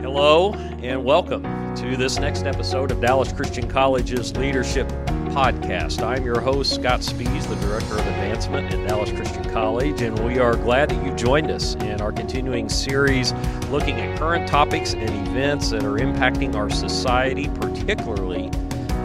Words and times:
Hello, 0.00 0.54
and 0.82 1.04
welcome 1.04 1.42
to 1.76 1.96
this 1.96 2.18
next 2.18 2.44
episode 2.44 2.90
of 2.90 3.00
Dallas 3.00 3.32
Christian 3.32 3.68
College's 3.68 4.36
Leadership 4.36 4.88
Podcast. 5.28 6.02
I'm 6.02 6.24
your 6.24 6.40
host, 6.40 6.74
Scott 6.74 7.00
Spees, 7.00 7.46
the 7.46 7.56
Director 7.56 7.94
of 7.94 8.06
Advancement 8.06 8.72
at 8.72 8.88
Dallas 8.88 9.10
Christian 9.10 9.44
College, 9.52 10.00
and 10.00 10.18
we 10.20 10.38
are 10.38 10.56
glad 10.56 10.88
that 10.88 11.04
you 11.04 11.14
joined 11.14 11.50
us 11.50 11.74
in 11.74 12.00
our 12.00 12.12
continuing 12.12 12.70
series 12.70 13.34
looking 13.70 14.00
at 14.00 14.18
current 14.18 14.48
topics 14.48 14.94
and 14.94 15.28
events 15.28 15.70
that 15.70 15.84
are 15.84 15.98
impacting 15.98 16.54
our 16.54 16.70
society, 16.70 17.48
particularly 17.60 18.50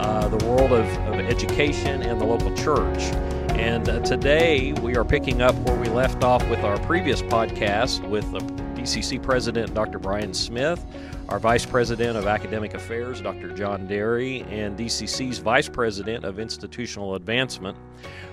uh, 0.00 0.28
the 0.28 0.44
world 0.46 0.72
of, 0.72 0.86
of 1.08 1.20
education 1.20 2.02
and 2.02 2.18
the 2.18 2.24
local 2.24 2.54
church. 2.56 3.12
And 3.54 3.88
uh, 3.88 4.00
today 4.00 4.72
we 4.82 4.96
are 4.96 5.04
picking 5.04 5.42
up 5.42 5.54
where 5.66 5.78
we 5.78 5.88
left 5.88 6.24
off 6.24 6.46
with 6.48 6.60
our 6.60 6.78
previous 6.80 7.22
podcast 7.22 8.06
with 8.08 8.30
the 8.32 8.40
DCC 8.80 9.22
President 9.22 9.72
Dr. 9.74 9.98
Brian 9.98 10.34
Smith, 10.34 10.84
our 11.28 11.38
Vice 11.38 11.64
President 11.64 12.16
of 12.16 12.26
Academic 12.26 12.74
Affairs 12.74 13.20
Dr. 13.20 13.52
John 13.52 13.86
Derry, 13.86 14.40
and 14.50 14.78
DCC's 14.78 15.38
Vice 15.38 15.68
President 15.68 16.24
of 16.24 16.38
Institutional 16.38 17.14
Advancement 17.14 17.76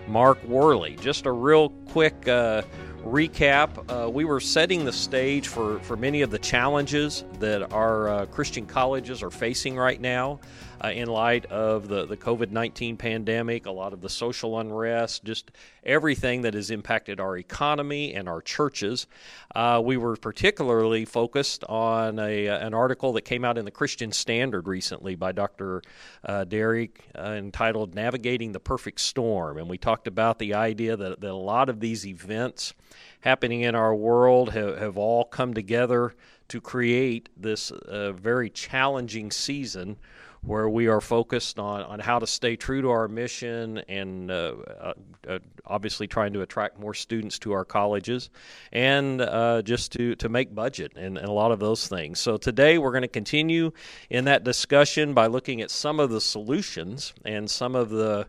Mark 0.08 0.44
Worley. 0.46 0.96
Just 1.02 1.26
a 1.26 1.32
real 1.32 1.70
quick 1.88 2.28
uh, 2.28 2.64
recap. 3.04 3.70
Uh, 3.90 4.10
we 4.10 4.26
were 4.26 4.40
setting 4.40 4.86
the 4.86 4.94
stage 4.94 5.48
for, 5.48 5.80
for 5.80 5.96
many 5.96 6.22
of 6.22 6.32
the 6.32 6.40
challenges 6.40 7.26
that 7.40 7.72
our 7.72 8.10
uh, 8.10 8.26
Christian 8.28 8.66
colleges 8.66 9.22
are 9.22 9.32
facing 9.32 9.76
right 9.78 10.02
now 10.02 10.40
uh, 10.84 10.90
in 10.90 11.08
light 11.08 11.46
of 11.48 11.88
the, 11.88 12.06
the 12.06 12.18
COVID 12.18 12.52
19 12.52 12.98
pandemic, 12.98 13.66
a 13.66 13.72
lot 13.72 13.94
of 13.94 14.02
the 14.02 14.10
social 14.10 14.60
unrest, 14.60 15.24
just 15.24 15.52
everything 15.84 16.42
that 16.42 16.54
has 16.54 16.72
impacted 16.72 17.20
our 17.20 17.38
economy 17.38 18.14
and 18.14 18.30
our 18.30 18.42
churches. 18.42 19.08
Uh, 19.56 19.82
we 19.84 19.98
were 19.98 20.16
particularly 20.16 21.06
focused 21.06 21.64
on 21.66 22.20
a, 22.20 22.48
an 22.48 22.74
article 22.74 23.14
that 23.14 23.22
came 23.22 23.44
out 23.44 23.58
in 23.58 23.66
the 23.66 23.72
Christian 23.72 24.12
Standard 24.12 24.68
recently 24.68 25.16
by 25.16 25.32
Dr. 25.32 25.82
Uh, 26.24 26.44
Derry 26.44 26.92
uh, 27.18 27.32
entitled 27.32 27.96
Navigating 27.96 28.52
the 28.52 28.60
Perfect 28.60 29.00
Storm. 29.00 29.58
And 29.58 29.70
we 29.70 29.78
talked 29.78 30.08
about 30.08 30.40
the 30.40 30.54
idea 30.54 30.96
that, 30.96 31.22
that 31.22 31.32
a 31.32 31.34
lot 31.34 31.70
of 31.70 31.80
these 31.80 32.06
events 32.06 32.74
happening 33.22 33.62
in 33.62 33.76
our 33.76 33.94
world 33.94 34.52
have, 34.52 34.78
have 34.78 34.98
all 34.98 35.26
come 35.26 35.54
together 35.54 36.16
to 36.50 36.60
create 36.60 37.30
this 37.38 37.72
uh, 37.72 38.12
very 38.12 38.50
challenging 38.50 39.32
season 39.32 39.98
where 40.42 40.70
we 40.70 40.88
are 40.88 41.02
focused 41.02 41.60
on, 41.60 41.84
on 41.84 42.00
how 42.00 42.18
to 42.18 42.26
stay 42.26 42.56
true 42.56 42.82
to 42.82 42.90
our 42.90 43.08
mission 43.08 43.80
and 43.90 44.32
uh, 44.32 44.54
uh, 44.82 44.94
uh, 45.28 45.40
obviously 45.66 46.08
trying 46.08 46.32
to 46.34 46.42
attract 46.42 46.80
more 46.80 46.94
students 46.94 47.38
to 47.40 47.52
our 47.52 47.66
colleges 47.66 48.30
and 48.72 49.22
uh, 49.22 49.62
just 49.62 49.92
to, 49.92 50.16
to 50.16 50.30
make 50.30 50.56
budget 50.56 50.94
and, 50.96 51.18
and, 51.18 51.28
a 51.28 51.32
lot 51.32 51.52
of 51.52 51.60
those 51.60 51.88
things. 51.88 52.20
So 52.20 52.38
today 52.38 52.78
we're 52.78 52.92
going 52.92 53.02
to 53.02 53.08
continue 53.08 53.72
in 54.10 54.26
that 54.26 54.44
discussion 54.44 55.14
by 55.14 55.28
looking 55.28 55.62
at 55.62 55.70
some 55.70 56.00
of 56.00 56.10
the 56.10 56.22
solutions 56.22 57.14
and 57.26 57.50
some 57.50 57.76
of 57.76 57.90
the 57.90 58.28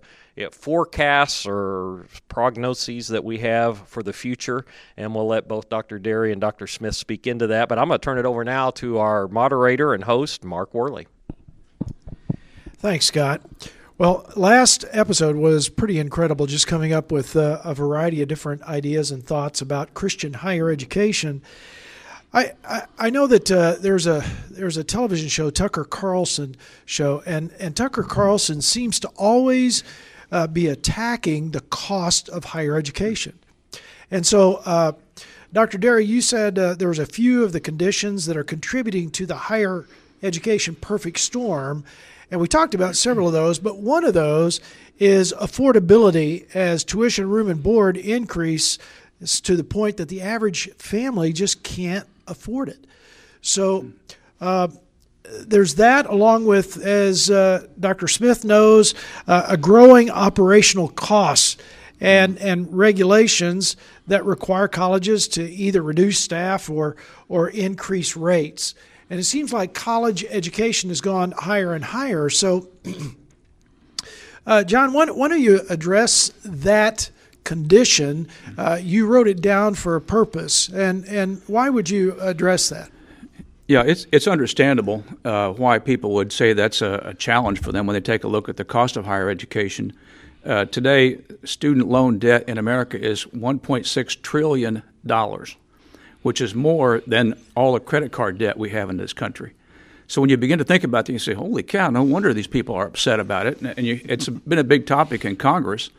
forecasts 0.53 1.47
or 1.47 2.07
prognoses 2.29 3.09
that 3.11 3.23
we 3.23 3.39
have 3.39 3.79
for 3.89 4.03
the 4.03 4.13
future, 4.13 4.65
and 4.97 5.15
we'll 5.15 5.27
let 5.27 5.47
both 5.47 5.69
Dr. 5.69 5.99
Derry 5.99 6.33
and 6.33 6.41
Dr. 6.41 6.67
Smith 6.67 6.95
speak 6.95 7.27
into 7.27 7.49
that. 7.49 7.69
But 7.69 7.79
I'm 7.79 7.89
going 7.89 8.01
to 8.01 8.05
turn 8.05 8.19
it 8.19 8.25
over 8.25 8.43
now 8.43 8.71
to 8.73 8.99
our 8.99 9.29
moderator 9.29 9.93
and 9.93 10.03
host, 10.03 10.43
Mark 10.45 10.73
Worley. 10.73 11.07
Thanks, 12.81 13.05
Scott. 13.05 13.43
Well, 13.99 14.25
last 14.37 14.87
episode 14.91 15.37
was 15.37 15.69
pretty 15.69 15.99
incredible, 15.99 16.47
just 16.47 16.67
coming 16.67 16.95
up 16.95 17.13
with 17.13 17.37
uh, 17.37 17.61
a 17.63 17.75
variety 17.75 18.23
of 18.23 18.29
different 18.29 18.63
ideas 18.63 19.11
and 19.11 19.23
thoughts 19.23 19.61
about 19.61 19.93
Christian 19.93 20.33
higher 20.33 20.71
education. 20.71 21.43
I, 22.33 22.53
I, 22.99 23.11
know 23.11 23.27
that 23.27 23.51
uh, 23.51 23.75
there's 23.81 24.07
a 24.07 24.25
there's 24.51 24.79
a 24.79 24.85
television 24.85 25.29
show 25.29 25.51
Tucker 25.51 25.85
Carlson 25.85 26.57
show 26.87 27.23
and 27.27 27.53
and 27.59 27.77
Tucker 27.77 28.03
Carlson 28.03 28.63
seems 28.63 28.99
to 29.01 29.09
always 29.09 29.85
uh, 30.33 30.47
be 30.47 30.67
attacking 30.67 31.51
the 31.51 31.61
cost 31.61 32.31
of 32.31 32.45
higher 32.45 32.79
education, 32.79 33.39
and 34.11 34.27
so. 34.27 34.63
Uh, 34.65 34.93
Dr. 35.53 35.79
Derry, 35.79 36.05
you 36.05 36.21
said 36.21 36.61
uh, 36.61 36.75
there 36.75 36.91
was 36.91 37.01
a 37.01 37.07
few 37.07 37.43
of 37.43 37.51
the 37.51 37.59
conditions 37.59 38.27
that 38.27 38.37
are 38.37 38.45
contributing 38.45 39.11
to 39.11 39.27
the 39.27 39.35
higher 39.35 39.85
education 40.23 40.75
perfect 40.75 41.19
storm, 41.19 41.85
and 42.31 42.41
we 42.41 42.49
talked 42.49 42.75
about 42.75 42.97
several 42.97 43.27
of 43.27 43.33
those, 43.33 43.59
but 43.59 43.79
one 43.79 44.05
of 44.05 44.15
those 44.15 44.61
is 44.99 45.33
affordability 45.41 46.47
as 46.55 46.85
tuition, 46.85 47.29
room, 47.29 47.49
and 47.49 47.63
board 47.63 47.97
increase 47.97 48.79
to 49.43 49.57
the 49.57 49.65
point 49.65 49.97
that 49.97 50.09
the 50.09 50.21
average 50.21 50.71
family 50.75 51.33
just 51.33 51.63
can't 51.63 52.07
afford 52.27 52.69
it. 52.69 52.85
So 53.43 53.91
uh, 54.41 54.69
there's 55.25 55.77
that, 55.77 56.07
along 56.07 56.47
with, 56.47 56.77
as 56.83 57.31
uh, 57.31 57.67
Dr. 57.79 58.09
Smith 58.09 58.45
knows, 58.45 58.95
uh, 59.27 59.47
a 59.49 59.57
growing 59.57 60.11
operational 60.11 60.89
costs 60.89 61.57
and 62.01 62.39
and 62.39 62.73
regulations 62.73 63.77
that 64.07 64.25
require 64.25 64.69
colleges 64.69 65.29
to 65.29 65.43
either 65.43 65.83
reduce 65.83 66.19
staff 66.19 66.71
or 66.71 66.97
or 67.29 67.49
increase 67.49 68.17
rates. 68.17 68.75
And 69.11 69.19
it 69.19 69.25
seems 69.25 69.53
like 69.53 69.75
college 69.75 70.25
education 70.31 70.89
has 70.91 71.01
gone 71.01 71.33
higher 71.33 71.75
and 71.75 71.85
higher. 71.85 72.31
So, 72.31 72.69
uh, 74.47 74.63
John, 74.63 74.93
why, 74.93 75.07
why, 75.07 75.27
don't 75.27 75.41
you 75.41 75.63
address 75.69 76.33
that 76.45 77.11
condition? 77.43 78.29
Uh, 78.57 78.79
you 78.81 79.09
wrote 79.09 79.27
it 79.27 79.43
down 79.43 79.75
for 79.75 79.97
a 79.97 80.01
purpose, 80.01 80.69
and, 80.69 81.05
and 81.07 81.43
why 81.49 81.69
would 81.69 81.91
you 81.91 82.17
address 82.21 82.69
that? 82.69 82.91
Yeah, 83.67 83.85
it's 83.85 84.05
it's 84.11 84.27
understandable 84.27 85.05
uh, 85.25 85.53
why 85.53 85.79
people 85.79 86.13
would 86.15 86.33
say 86.33 86.55
that's 86.55 86.83
a, 86.83 87.01
a, 87.05 87.15
challenge 87.15 87.63
for 87.63 87.71
them 87.71 87.87
when 87.87 87.95
they 87.95 88.01
take 88.01 88.25
a 88.25 88.27
look 88.27 88.49
at 88.49 88.57
the 88.57 88.65
cost 88.65 88.97
of 88.97 89.05
higher 89.05 89.31
education. 89.31 89.93
Uh, 90.45 90.65
today, 90.65 91.21
student 91.45 91.87
loan 91.87 92.19
debt 92.19 92.49
in 92.49 92.59
America 92.59 93.01
is 93.01 93.27
1.6 93.27 94.23
trillion 94.23 94.83
dollars 95.07 95.55
which 96.23 96.41
is 96.41 96.55
more 96.55 97.03
than 97.07 97.35
all 97.57 97.73
the 97.73 97.81
credit 97.81 98.13
card 98.13 98.39
debt 98.39 98.59
we 98.59 98.71
have 98.71 98.91
in 98.91 98.97
this 98.97 99.13
country. 99.13 99.55
So 100.07 100.21
when 100.21 100.29
you 100.29 100.37
begin 100.37 100.59
to 100.59 100.65
think 100.65 100.83
about 100.83 101.07
that, 101.07 101.13
you 101.13 101.19
say, 101.21 101.35
"Holy 101.35 101.63
cow! 101.63 101.89
No 101.91 102.03
wonder 102.03 102.35
these 102.35 102.49
people 102.49 102.75
are 102.75 102.87
upset 102.87 103.21
about 103.21 103.47
it." 103.47 103.61
And 103.63 103.87
you, 103.87 104.01
it's 104.05 104.29
been 104.29 104.59
a 104.59 104.65
big 104.65 104.85
topic 104.87 105.25
in 105.25 105.37
Congress, 105.37 105.91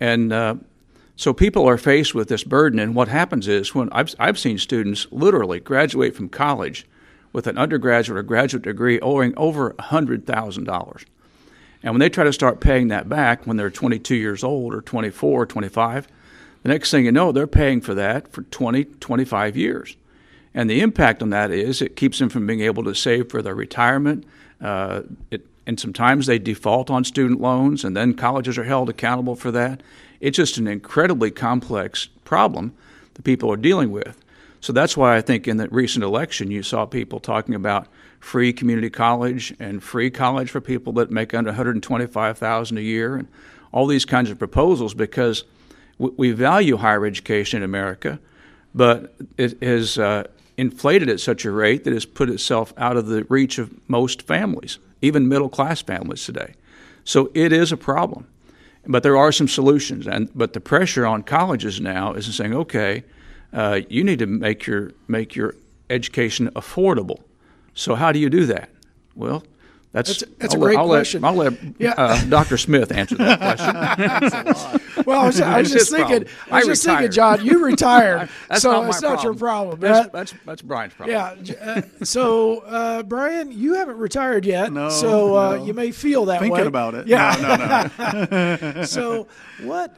and 0.00 0.32
uh, 0.32 0.56
so 1.14 1.32
people 1.32 1.68
are 1.68 1.78
faced 1.78 2.16
with 2.16 2.28
this 2.28 2.42
burden. 2.42 2.80
And 2.80 2.96
what 2.96 3.06
happens 3.06 3.46
is, 3.46 3.72
when 3.72 3.90
I've 3.92 4.12
I've 4.18 4.40
seen 4.40 4.58
students 4.58 5.06
literally 5.12 5.60
graduate 5.60 6.16
from 6.16 6.28
college 6.28 6.84
with 7.32 7.46
an 7.46 7.56
undergraduate 7.56 8.18
or 8.18 8.24
graduate 8.24 8.64
degree 8.64 8.98
owing 9.00 9.32
over 9.36 9.74
hundred 9.78 10.26
thousand 10.26 10.64
dollars, 10.64 11.04
and 11.84 11.92
when 11.92 12.00
they 12.00 12.08
try 12.08 12.24
to 12.24 12.32
start 12.32 12.60
paying 12.60 12.88
that 12.88 13.08
back 13.08 13.46
when 13.46 13.56
they're 13.56 13.70
22 13.70 14.16
years 14.16 14.42
old 14.42 14.74
or 14.74 14.80
24 14.80 15.42
or 15.42 15.46
25, 15.46 16.08
the 16.64 16.70
next 16.70 16.90
thing 16.90 17.04
you 17.04 17.12
know, 17.12 17.30
they're 17.30 17.46
paying 17.46 17.82
for 17.82 17.94
that 17.94 18.32
for 18.32 18.42
20, 18.42 18.84
25 18.84 19.56
years. 19.56 19.96
And 20.54 20.70
the 20.70 20.80
impact 20.80 21.22
on 21.22 21.28
that 21.30 21.50
is 21.50 21.82
it 21.82 21.94
keeps 21.94 22.18
them 22.18 22.30
from 22.30 22.46
being 22.46 22.62
able 22.62 22.82
to 22.84 22.94
save 22.94 23.30
for 23.30 23.42
their 23.42 23.54
retirement. 23.54 24.24
Uh, 24.62 25.02
it, 25.30 25.46
and 25.66 25.78
sometimes 25.78 26.26
they 26.26 26.38
default 26.38 26.90
on 26.90 27.04
student 27.04 27.40
loans, 27.40 27.84
and 27.84 27.94
then 27.94 28.14
colleges 28.14 28.56
are 28.56 28.64
held 28.64 28.88
accountable 28.88 29.36
for 29.36 29.50
that. 29.50 29.82
It's 30.20 30.36
just 30.36 30.56
an 30.56 30.66
incredibly 30.66 31.30
complex 31.30 32.06
problem 32.24 32.74
that 33.12 33.24
people 33.24 33.52
are 33.52 33.58
dealing 33.58 33.90
with. 33.90 34.18
So 34.62 34.72
that's 34.72 34.96
why 34.96 35.16
I 35.16 35.20
think 35.20 35.46
in 35.46 35.58
the 35.58 35.68
recent 35.68 36.02
election 36.02 36.50
you 36.50 36.62
saw 36.62 36.86
people 36.86 37.20
talking 37.20 37.54
about 37.54 37.88
free 38.20 38.54
community 38.54 38.88
college 38.88 39.54
and 39.58 39.82
free 39.82 40.10
college 40.10 40.50
for 40.50 40.62
people 40.62 40.94
that 40.94 41.10
make 41.10 41.34
under 41.34 41.50
125,000 41.50 42.78
a 42.78 42.80
year 42.80 43.16
and 43.16 43.28
all 43.70 43.86
these 43.86 44.06
kinds 44.06 44.30
of 44.30 44.38
proposals 44.38 44.94
because 44.94 45.44
we 45.98 46.32
value 46.32 46.76
higher 46.76 47.06
education 47.06 47.58
in 47.58 47.62
America, 47.62 48.18
but 48.74 49.14
it 49.36 49.62
has 49.62 49.98
uh, 49.98 50.24
inflated 50.56 51.08
at 51.08 51.20
such 51.20 51.44
a 51.44 51.50
rate 51.50 51.84
that 51.84 51.92
it's 51.92 52.04
put 52.04 52.28
itself 52.30 52.72
out 52.76 52.96
of 52.96 53.06
the 53.06 53.24
reach 53.24 53.58
of 53.58 53.70
most 53.88 54.22
families, 54.22 54.78
even 55.02 55.28
middle 55.28 55.48
class 55.48 55.82
families 55.82 56.24
today. 56.24 56.54
So 57.04 57.30
it 57.34 57.52
is 57.52 57.72
a 57.72 57.76
problem. 57.76 58.26
But 58.86 59.02
there 59.02 59.16
are 59.16 59.32
some 59.32 59.48
solutions, 59.48 60.06
and 60.06 60.28
but 60.34 60.52
the 60.52 60.60
pressure 60.60 61.06
on 61.06 61.22
colleges 61.22 61.80
now 61.80 62.12
is 62.12 62.32
saying, 62.34 62.54
okay, 62.54 63.02
uh, 63.52 63.80
you 63.88 64.04
need 64.04 64.18
to 64.18 64.26
make 64.26 64.66
your 64.66 64.92
make 65.08 65.34
your 65.34 65.54
education 65.88 66.50
affordable. 66.50 67.22
So 67.74 67.94
how 67.94 68.12
do 68.12 68.18
you 68.18 68.28
do 68.28 68.44
that? 68.46 68.68
Well, 69.14 69.42
that's, 69.94 70.18
that's, 70.18 70.32
that's 70.38 70.54
a 70.54 70.58
great 70.58 70.76
I'll 70.76 70.88
question. 70.88 71.22
Let, 71.22 71.28
I'll 71.28 71.34
let 71.36 71.54
yeah. 71.78 71.94
uh, 71.96 72.24
Dr. 72.24 72.58
Smith 72.58 72.90
answer 72.90 73.14
that 73.14 73.38
question. 74.58 75.04
well, 75.06 75.20
I 75.20 75.26
was, 75.26 75.40
I 75.40 75.60
was 75.60 75.70
just 75.70 75.92
thinking, 75.92 76.24
problem. 76.24 76.50
I 76.50 76.56
was 76.56 76.64
I 76.64 76.68
just 76.68 76.84
retired. 76.84 76.98
thinking, 76.98 77.12
John, 77.12 77.44
you 77.44 77.64
retired, 77.64 78.28
so 78.56 78.72
not 78.72 78.88
it's 78.88 79.02
not 79.02 79.22
your 79.22 79.34
problem. 79.34 79.78
That's, 79.78 80.08
that's, 80.08 80.34
that's 80.44 80.62
Brian's 80.62 80.94
problem. 80.94 81.16
Yeah. 81.16 81.54
Uh, 81.62 81.82
so, 82.02 82.58
uh, 82.62 83.04
Brian, 83.04 83.52
you 83.52 83.74
haven't 83.74 83.98
retired 83.98 84.44
yet, 84.44 84.72
no, 84.72 84.88
so 84.88 85.36
uh, 85.36 85.56
no. 85.56 85.64
you 85.64 85.74
may 85.74 85.92
feel 85.92 86.24
that 86.24 86.40
Thinking 86.40 86.62
way. 86.62 86.66
about 86.66 86.96
it. 86.96 87.06
Yeah. 87.06 87.36
No, 87.40 88.16
no, 88.26 88.72
no. 88.72 88.84
so, 88.84 89.28
what? 89.62 89.96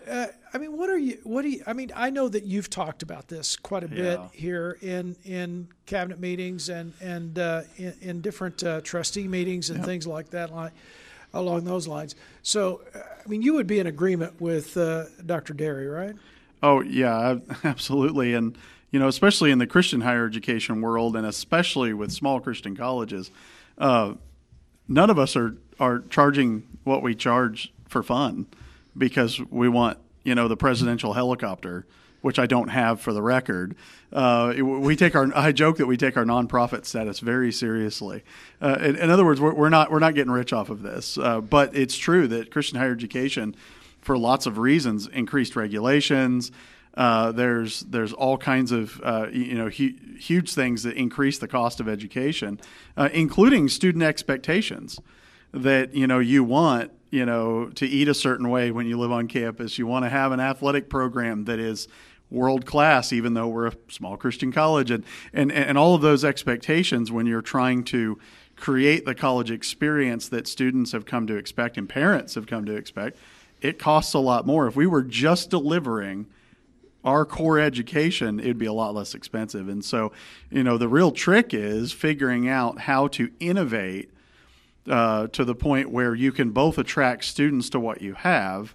I 0.55 0.59
mean, 0.59 0.77
what 0.77 0.89
are 0.91 0.99
you? 0.99 1.19
What 1.25 1.43
do 1.43 1.49
you? 1.49 1.63
I 1.67 1.73
mean, 1.73 1.93
I 1.95 2.11
know 2.11 2.29
that 2.29 2.45
you've 2.45 2.71
talked 2.71 3.03
about 3.03 3.29
this 3.29 3.57
quite 3.57 3.85
a 3.85 3.89
bit 3.89 4.19
Yeah. 4.19 4.29
here 4.33 4.79
in 4.81 5.17
in 5.25 5.69
cabinet 5.87 6.19
meetings 6.21 6.69
and 6.69 6.93
and 7.01 7.39
uh, 7.39 7.63
in, 7.77 7.95
in 8.01 8.21
different 8.21 8.63
uh, 8.63 8.81
trustee 8.83 9.29
meetings 9.29 9.71
and 9.71 9.85
things 9.85 10.07
like 10.07 10.31
that, 10.31 10.55
like 10.55 10.73
along 11.35 11.65
those 11.65 11.87
lines. 11.87 12.15
So, 12.43 12.83
uh, 12.95 13.01
I 13.25 13.29
mean, 13.29 13.43
you 13.43 13.55
would 13.55 13.67
be 13.67 13.79
in 13.79 13.87
agreement 13.87 14.41
with 14.41 14.77
uh, 14.77 15.05
Dr. 15.25 15.53
Derry, 15.53 15.87
right? 15.89 16.15
Oh 16.63 16.81
yeah, 16.81 17.37
absolutely, 17.65 18.35
and 18.35 18.57
you 18.91 18.99
know, 18.99 19.09
especially 19.09 19.51
in 19.51 19.59
the 19.59 19.67
Christian 19.67 20.01
higher 20.01 20.27
education 20.27 20.81
world, 20.81 21.17
and 21.17 21.27
especially 21.27 21.93
with 21.93 22.13
small 22.13 22.41
Christian 22.41 22.77
colleges, 22.77 23.31
uh, 23.79 24.15
none 24.89 25.11
of 25.11 25.19
us 25.19 25.37
are 25.37 25.57
are 25.79 26.01
charging 26.09 26.63
what 26.85 27.03
we 27.03 27.15
charge 27.15 27.73
for 27.89 28.03
fun 28.03 28.47
because 28.97 29.39
we 29.51 29.69
want 29.69 29.99
you 30.27 30.35
know 30.35 30.49
the 30.49 30.57
presidential 30.57 31.13
helicopter, 31.13 31.87
which 32.21 32.39
I 32.39 32.47
don't 32.47 32.69
have 32.69 33.01
for 33.01 33.13
the 33.13 33.23
record. 33.23 33.77
Uh, 34.13 34.55
we 34.61 34.97
take 34.97 35.15
our 35.15 35.31
I 35.35 35.53
joke 35.53 35.77
that 35.79 35.87
we 35.87 35.97
take 35.97 36.17
our 36.17 36.25
nonprofit 36.25 36.85
status 36.85 37.21
very 37.21 37.53
seriously. 37.53 38.25
Uh, 38.61 38.77
in, 38.81 38.97
in 38.97 39.11
other 39.11 39.25
words, 39.25 39.41
we're, 39.41 39.55
we're 39.55 39.69
not 39.69 39.91
we're 39.91 40.01
not 40.01 40.15
getting 40.15 40.33
rich 40.33 40.53
off 40.53 40.69
of 40.69 40.83
this, 40.83 41.17
uh, 41.17 41.41
but 41.41 41.75
it's 41.77 41.97
true 41.97 42.27
that 42.29 42.51
Christian 42.51 42.79
higher 42.79 42.93
education 42.93 43.55
for 44.01 44.19
lots 44.19 44.47
of 44.47 44.59
reasons, 44.59 45.07
increased 45.07 45.55
regulations. 45.55 46.51
Uh, 46.95 47.31
there's 47.31 47.81
there's 47.81 48.13
all 48.13 48.37
kinds 48.37 48.73
of 48.73 49.01
uh, 49.05 49.29
you 49.31 49.55
know 49.55 49.69
hu- 49.69 49.95
huge 50.19 50.53
things 50.53 50.83
that 50.83 50.97
increase 50.97 51.39
the 51.39 51.49
cost 51.49 51.79
of 51.79 51.89
education, 51.89 52.59
uh, 52.97 53.09
including 53.13 53.69
student 53.69 54.03
expectations 54.03 54.99
that 55.53 55.95
you 55.95 56.07
know 56.07 56.19
you 56.19 56.43
want 56.43 56.91
you 57.17 57.27
know 57.27 57.67
to 57.75 57.87
eat 57.87 58.09
a 58.09 58.15
certain 58.15 58.49
way 58.51 58.71
when 58.71 58.87
you 58.87 58.99
live 58.99 59.13
on 59.13 59.29
campus. 59.29 59.79
You 59.79 59.87
want 59.87 60.05
to 60.05 60.09
have 60.09 60.33
an 60.33 60.41
athletic 60.41 60.89
program 60.89 61.45
that 61.45 61.59
is 61.59 61.89
world 62.31 62.67
class, 62.67 63.13
even 63.13 63.35
though 63.35 63.49
we're 63.49 63.69
a 63.69 63.77
small 63.89 64.17
Christian 64.17 64.53
college, 64.53 64.91
and 64.91 65.05
and 65.33 65.51
and 65.51 65.79
all 65.79 65.95
of 65.95 66.03
those 66.03 66.25
expectations 66.25 67.11
when 67.11 67.27
you're 67.27 67.43
trying 67.43 67.85
to 67.85 68.19
create 68.57 69.05
the 69.05 69.15
college 69.15 69.51
experience 69.51 70.29
that 70.29 70.47
students 70.49 70.93
have 70.93 71.05
come 71.05 71.27
to 71.27 71.37
expect 71.37 71.77
and 71.77 71.89
parents 71.89 72.35
have 72.35 72.47
come 72.47 72.65
to 72.65 72.75
expect 72.75 73.19
it 73.61 73.79
costs 73.79 74.15
a 74.15 74.19
lot 74.19 74.47
more. 74.47 74.67
If 74.67 74.77
we 74.77 74.87
were 74.87 75.03
just 75.03 75.51
delivering 75.51 76.27
our 77.05 77.25
core 77.25 77.59
education, 77.59 78.41
it'd 78.41 78.59
be 78.59 78.67
a 78.67 78.73
lot 78.73 78.95
less 78.95 79.15
expensive. 79.15 79.69
And 79.69 79.85
so, 79.85 80.13
you 80.51 80.65
know, 80.65 80.77
the 80.77 80.89
real 80.89 81.13
trick 81.13 81.55
is 81.55 81.93
figuring 81.93 82.49
out 82.49 82.81
how 82.81 83.09
to 83.09 83.31
innovate 83.39 84.11
uh, 84.89 85.27
to 85.29 85.45
the 85.45 85.55
point 85.55 85.91
where 85.91 86.15
you 86.15 86.33
can 86.33 86.51
both 86.51 86.79
attract 86.79 87.25
students 87.25 87.71
to 87.71 87.81
what 87.81 88.03
you 88.03 88.15
have, 88.15 88.75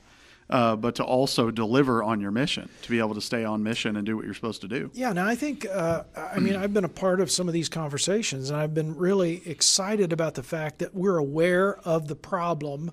uh, 0.50 0.76
but 0.76 0.96
to 0.96 1.04
also 1.04 1.50
deliver 1.50 2.04
on 2.04 2.20
your 2.20 2.32
mission, 2.32 2.70
to 2.82 2.90
be 2.90 3.00
able 3.00 3.14
to 3.16 3.22
stay 3.22 3.46
on 3.46 3.64
mission 3.64 3.96
and 3.96 4.06
do 4.06 4.18
what 4.18 4.26
you're 4.26 4.34
supposed 4.34 4.62
to 4.62 4.68
do. 4.68 4.90
Yeah, 4.94 5.14
now 5.14 5.26
I 5.26 5.36
think, 5.36 5.66
uh, 5.66 6.04
I 6.16 6.40
mean, 6.40 6.58
I've 6.58 6.74
been 6.74 6.84
a 6.84 6.90
part 6.90 7.22
of 7.22 7.32
some 7.32 7.48
of 7.48 7.54
these 7.54 7.70
conversations, 7.70 8.50
and 8.50 8.60
I've 8.60 8.74
been 8.74 8.98
really 8.98 9.42
excited 9.46 10.12
about 10.12 10.34
the 10.36 10.44
fact 10.44 10.80
that 10.80 10.94
we're 10.94 11.18
aware 11.18 11.80
of 11.86 12.08
the 12.08 12.16
problem. 12.16 12.92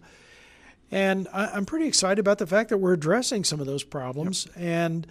And 0.91 1.27
I, 1.33 1.47
I'm 1.49 1.67
pretty 1.67 1.89
excited 1.89 2.21
about 2.21 2.39
the 2.39 2.47
fact 2.47 2.71
that 2.71 2.79
we're 2.79 2.93
addressing 2.93 3.43
some 3.45 3.61
of 3.61 3.67
those 3.67 3.83
problems, 3.83 4.47
and 4.57 5.07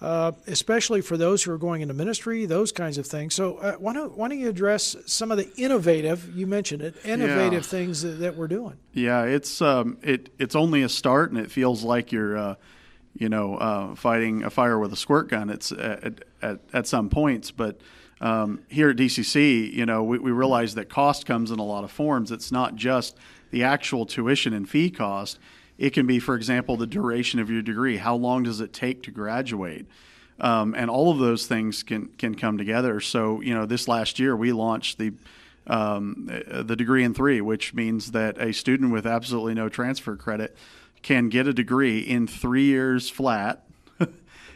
uh, 0.00 0.32
especially 0.46 1.02
for 1.02 1.16
those 1.16 1.42
who 1.42 1.52
are 1.52 1.58
going 1.58 1.82
into 1.82 1.92
ministry, 1.92 2.46
those 2.46 2.72
kinds 2.72 2.96
of 2.96 3.06
things. 3.06 3.34
So, 3.34 3.56
uh, 3.58 3.72
why 3.74 3.92
don't 3.92 4.16
why 4.16 4.28
don't 4.28 4.38
you 4.38 4.48
address 4.48 4.96
some 5.06 5.30
of 5.30 5.36
the 5.36 5.52
innovative? 5.56 6.34
You 6.34 6.46
mentioned 6.46 6.82
it, 6.82 6.96
innovative 7.04 7.66
things 7.66 8.02
that, 8.02 8.18
that 8.20 8.36
we're 8.36 8.48
doing. 8.48 8.78
Yeah, 8.94 9.24
it's 9.24 9.60
um, 9.60 9.98
it 10.02 10.32
it's 10.38 10.56
only 10.56 10.82
a 10.82 10.88
start, 10.88 11.30
and 11.30 11.38
it 11.38 11.50
feels 11.50 11.82
like 11.82 12.12
you're, 12.12 12.36
uh, 12.36 12.54
you 13.14 13.28
know, 13.28 13.56
uh, 13.56 13.94
fighting 13.94 14.42
a 14.42 14.50
fire 14.50 14.78
with 14.78 14.92
a 14.92 14.96
squirt 14.96 15.28
gun. 15.28 15.50
It's 15.50 15.70
at 15.70 16.24
at, 16.40 16.60
at 16.72 16.86
some 16.86 17.10
points, 17.10 17.50
but 17.50 17.80
um, 18.22 18.60
here 18.68 18.90
at 18.90 18.96
DCC, 18.96 19.72
you 19.72 19.86
know, 19.86 20.02
we, 20.02 20.18
we 20.18 20.30
realize 20.30 20.74
that 20.76 20.88
cost 20.88 21.26
comes 21.26 21.50
in 21.50 21.58
a 21.58 21.64
lot 21.64 21.84
of 21.84 21.90
forms. 21.90 22.30
It's 22.30 22.52
not 22.52 22.74
just 22.74 23.16
the 23.50 23.64
actual 23.64 24.06
tuition 24.06 24.52
and 24.52 24.68
fee 24.68 24.90
cost. 24.90 25.38
It 25.80 25.94
can 25.94 26.06
be, 26.06 26.18
for 26.18 26.36
example, 26.36 26.76
the 26.76 26.86
duration 26.86 27.40
of 27.40 27.50
your 27.50 27.62
degree. 27.62 27.96
How 27.96 28.14
long 28.14 28.42
does 28.42 28.60
it 28.60 28.74
take 28.74 29.02
to 29.04 29.10
graduate? 29.10 29.86
Um, 30.38 30.74
and 30.74 30.90
all 30.90 31.10
of 31.10 31.18
those 31.18 31.46
things 31.46 31.82
can 31.82 32.08
can 32.18 32.34
come 32.34 32.58
together. 32.58 33.00
So, 33.00 33.40
you 33.40 33.54
know, 33.54 33.64
this 33.64 33.88
last 33.88 34.18
year 34.18 34.36
we 34.36 34.52
launched 34.52 34.98
the 34.98 35.14
um, 35.66 36.28
the 36.46 36.76
degree 36.76 37.02
in 37.02 37.14
three, 37.14 37.40
which 37.40 37.72
means 37.72 38.12
that 38.12 38.36
a 38.38 38.52
student 38.52 38.92
with 38.92 39.06
absolutely 39.06 39.54
no 39.54 39.70
transfer 39.70 40.16
credit 40.16 40.54
can 41.00 41.30
get 41.30 41.46
a 41.46 41.52
degree 41.54 42.00
in 42.00 42.26
three 42.26 42.64
years 42.64 43.08
flat. 43.08 43.64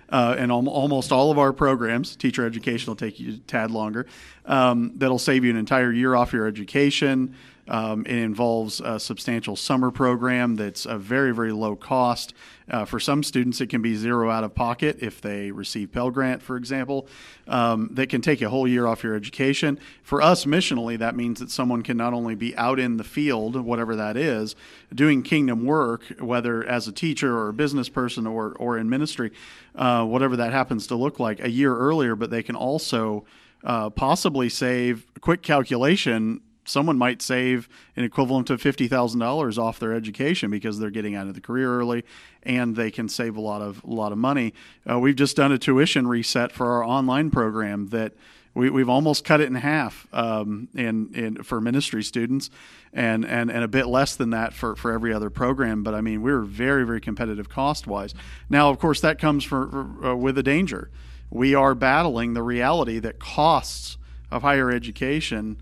Uh, 0.06 0.36
and 0.38 0.52
al- 0.52 0.68
almost 0.68 1.10
all 1.10 1.32
of 1.32 1.38
our 1.38 1.52
programs, 1.52 2.14
teacher 2.14 2.44
education 2.46 2.88
will 2.88 2.94
take 2.94 3.18
you 3.18 3.32
a 3.32 3.36
tad 3.48 3.70
longer. 3.70 4.06
Um, 4.44 4.92
that'll 4.96 5.18
save 5.18 5.44
you 5.44 5.50
an 5.50 5.56
entire 5.56 5.90
year 5.90 6.14
off 6.14 6.32
your 6.32 6.46
education. 6.46 7.34
Um, 7.66 8.04
it 8.06 8.16
involves 8.16 8.80
a 8.80 9.00
substantial 9.00 9.56
summer 9.56 9.90
program 9.90 10.56
that's 10.56 10.84
a 10.84 10.98
very, 10.98 11.34
very 11.34 11.52
low 11.52 11.76
cost. 11.76 12.34
Uh, 12.70 12.84
for 12.84 12.98
some 12.98 13.22
students, 13.22 13.60
it 13.60 13.68
can 13.68 13.82
be 13.82 13.94
zero 13.94 14.30
out 14.30 14.44
of 14.44 14.54
pocket 14.54 14.98
if 15.00 15.20
they 15.20 15.50
receive 15.50 15.92
Pell 15.92 16.10
Grant, 16.10 16.42
for 16.42 16.56
example. 16.56 17.06
Um, 17.46 17.90
that 17.92 18.08
can 18.08 18.22
take 18.22 18.40
a 18.40 18.48
whole 18.48 18.66
year 18.66 18.86
off 18.86 19.02
your 19.02 19.14
education. 19.14 19.78
For 20.02 20.22
us, 20.22 20.46
missionally, 20.46 20.98
that 20.98 21.14
means 21.14 21.40
that 21.40 21.50
someone 21.50 21.82
can 21.82 21.96
not 21.96 22.14
only 22.14 22.34
be 22.34 22.56
out 22.56 22.78
in 22.78 22.96
the 22.96 23.04
field, 23.04 23.56
whatever 23.56 23.96
that 23.96 24.16
is, 24.16 24.56
doing 24.94 25.22
kingdom 25.22 25.64
work, 25.64 26.04
whether 26.20 26.64
as 26.64 26.88
a 26.88 26.92
teacher 26.92 27.36
or 27.36 27.48
a 27.48 27.52
business 27.52 27.88
person 27.88 28.26
or, 28.26 28.52
or 28.52 28.78
in 28.78 28.88
ministry, 28.88 29.30
uh, 29.74 30.04
whatever 30.04 30.36
that 30.36 30.52
happens 30.52 30.86
to 30.86 30.94
look 30.94 31.20
like, 31.20 31.40
a 31.40 31.50
year 31.50 31.76
earlier, 31.76 32.16
but 32.16 32.30
they 32.30 32.42
can 32.42 32.56
also 32.56 33.24
uh, 33.62 33.90
possibly 33.90 34.48
save, 34.48 35.06
quick 35.20 35.42
calculation, 35.42 36.40
someone 36.64 36.98
might 36.98 37.22
save 37.22 37.68
an 37.96 38.04
equivalent 38.04 38.50
of 38.50 38.60
fifty 38.60 38.88
thousand 38.88 39.20
dollars 39.20 39.58
off 39.58 39.78
their 39.78 39.92
education 39.92 40.50
because 40.50 40.78
they're 40.78 40.90
getting 40.90 41.14
out 41.14 41.26
of 41.26 41.34
the 41.34 41.40
career 41.40 41.78
early, 41.78 42.04
and 42.42 42.76
they 42.76 42.90
can 42.90 43.08
save 43.08 43.36
a 43.36 43.40
lot 43.40 43.62
of 43.62 43.82
a 43.84 43.90
lot 43.90 44.12
of 44.12 44.18
money. 44.18 44.52
Uh, 44.88 44.98
we've 44.98 45.16
just 45.16 45.36
done 45.36 45.52
a 45.52 45.58
tuition 45.58 46.06
reset 46.06 46.52
for 46.52 46.72
our 46.72 46.84
online 46.84 47.30
program 47.30 47.88
that 47.88 48.12
we, 48.54 48.70
we've 48.70 48.88
almost 48.88 49.24
cut 49.24 49.40
it 49.40 49.48
in 49.48 49.56
half 49.56 50.06
um, 50.12 50.68
in, 50.74 51.10
in 51.14 51.42
for 51.42 51.60
ministry 51.60 52.02
students, 52.02 52.50
and, 52.92 53.24
and 53.24 53.50
and 53.50 53.64
a 53.64 53.68
bit 53.68 53.86
less 53.86 54.14
than 54.16 54.30
that 54.30 54.52
for, 54.52 54.76
for 54.76 54.92
every 54.92 55.12
other 55.12 55.28
program. 55.28 55.82
But 55.82 55.94
I 55.94 56.00
mean, 56.00 56.22
we're 56.22 56.42
very 56.42 56.86
very 56.86 57.00
competitive 57.00 57.48
cost 57.48 57.86
wise. 57.86 58.14
Now, 58.48 58.70
of 58.70 58.78
course, 58.78 59.00
that 59.00 59.18
comes 59.18 59.44
for, 59.44 59.68
for 59.68 60.06
uh, 60.06 60.14
with 60.14 60.38
a 60.38 60.42
danger. 60.42 60.90
We 61.30 61.54
are 61.54 61.74
battling 61.74 62.34
the 62.34 62.42
reality 62.42 63.00
that 63.00 63.18
costs 63.18 63.98
of 64.30 64.42
higher 64.42 64.70
education 64.70 65.60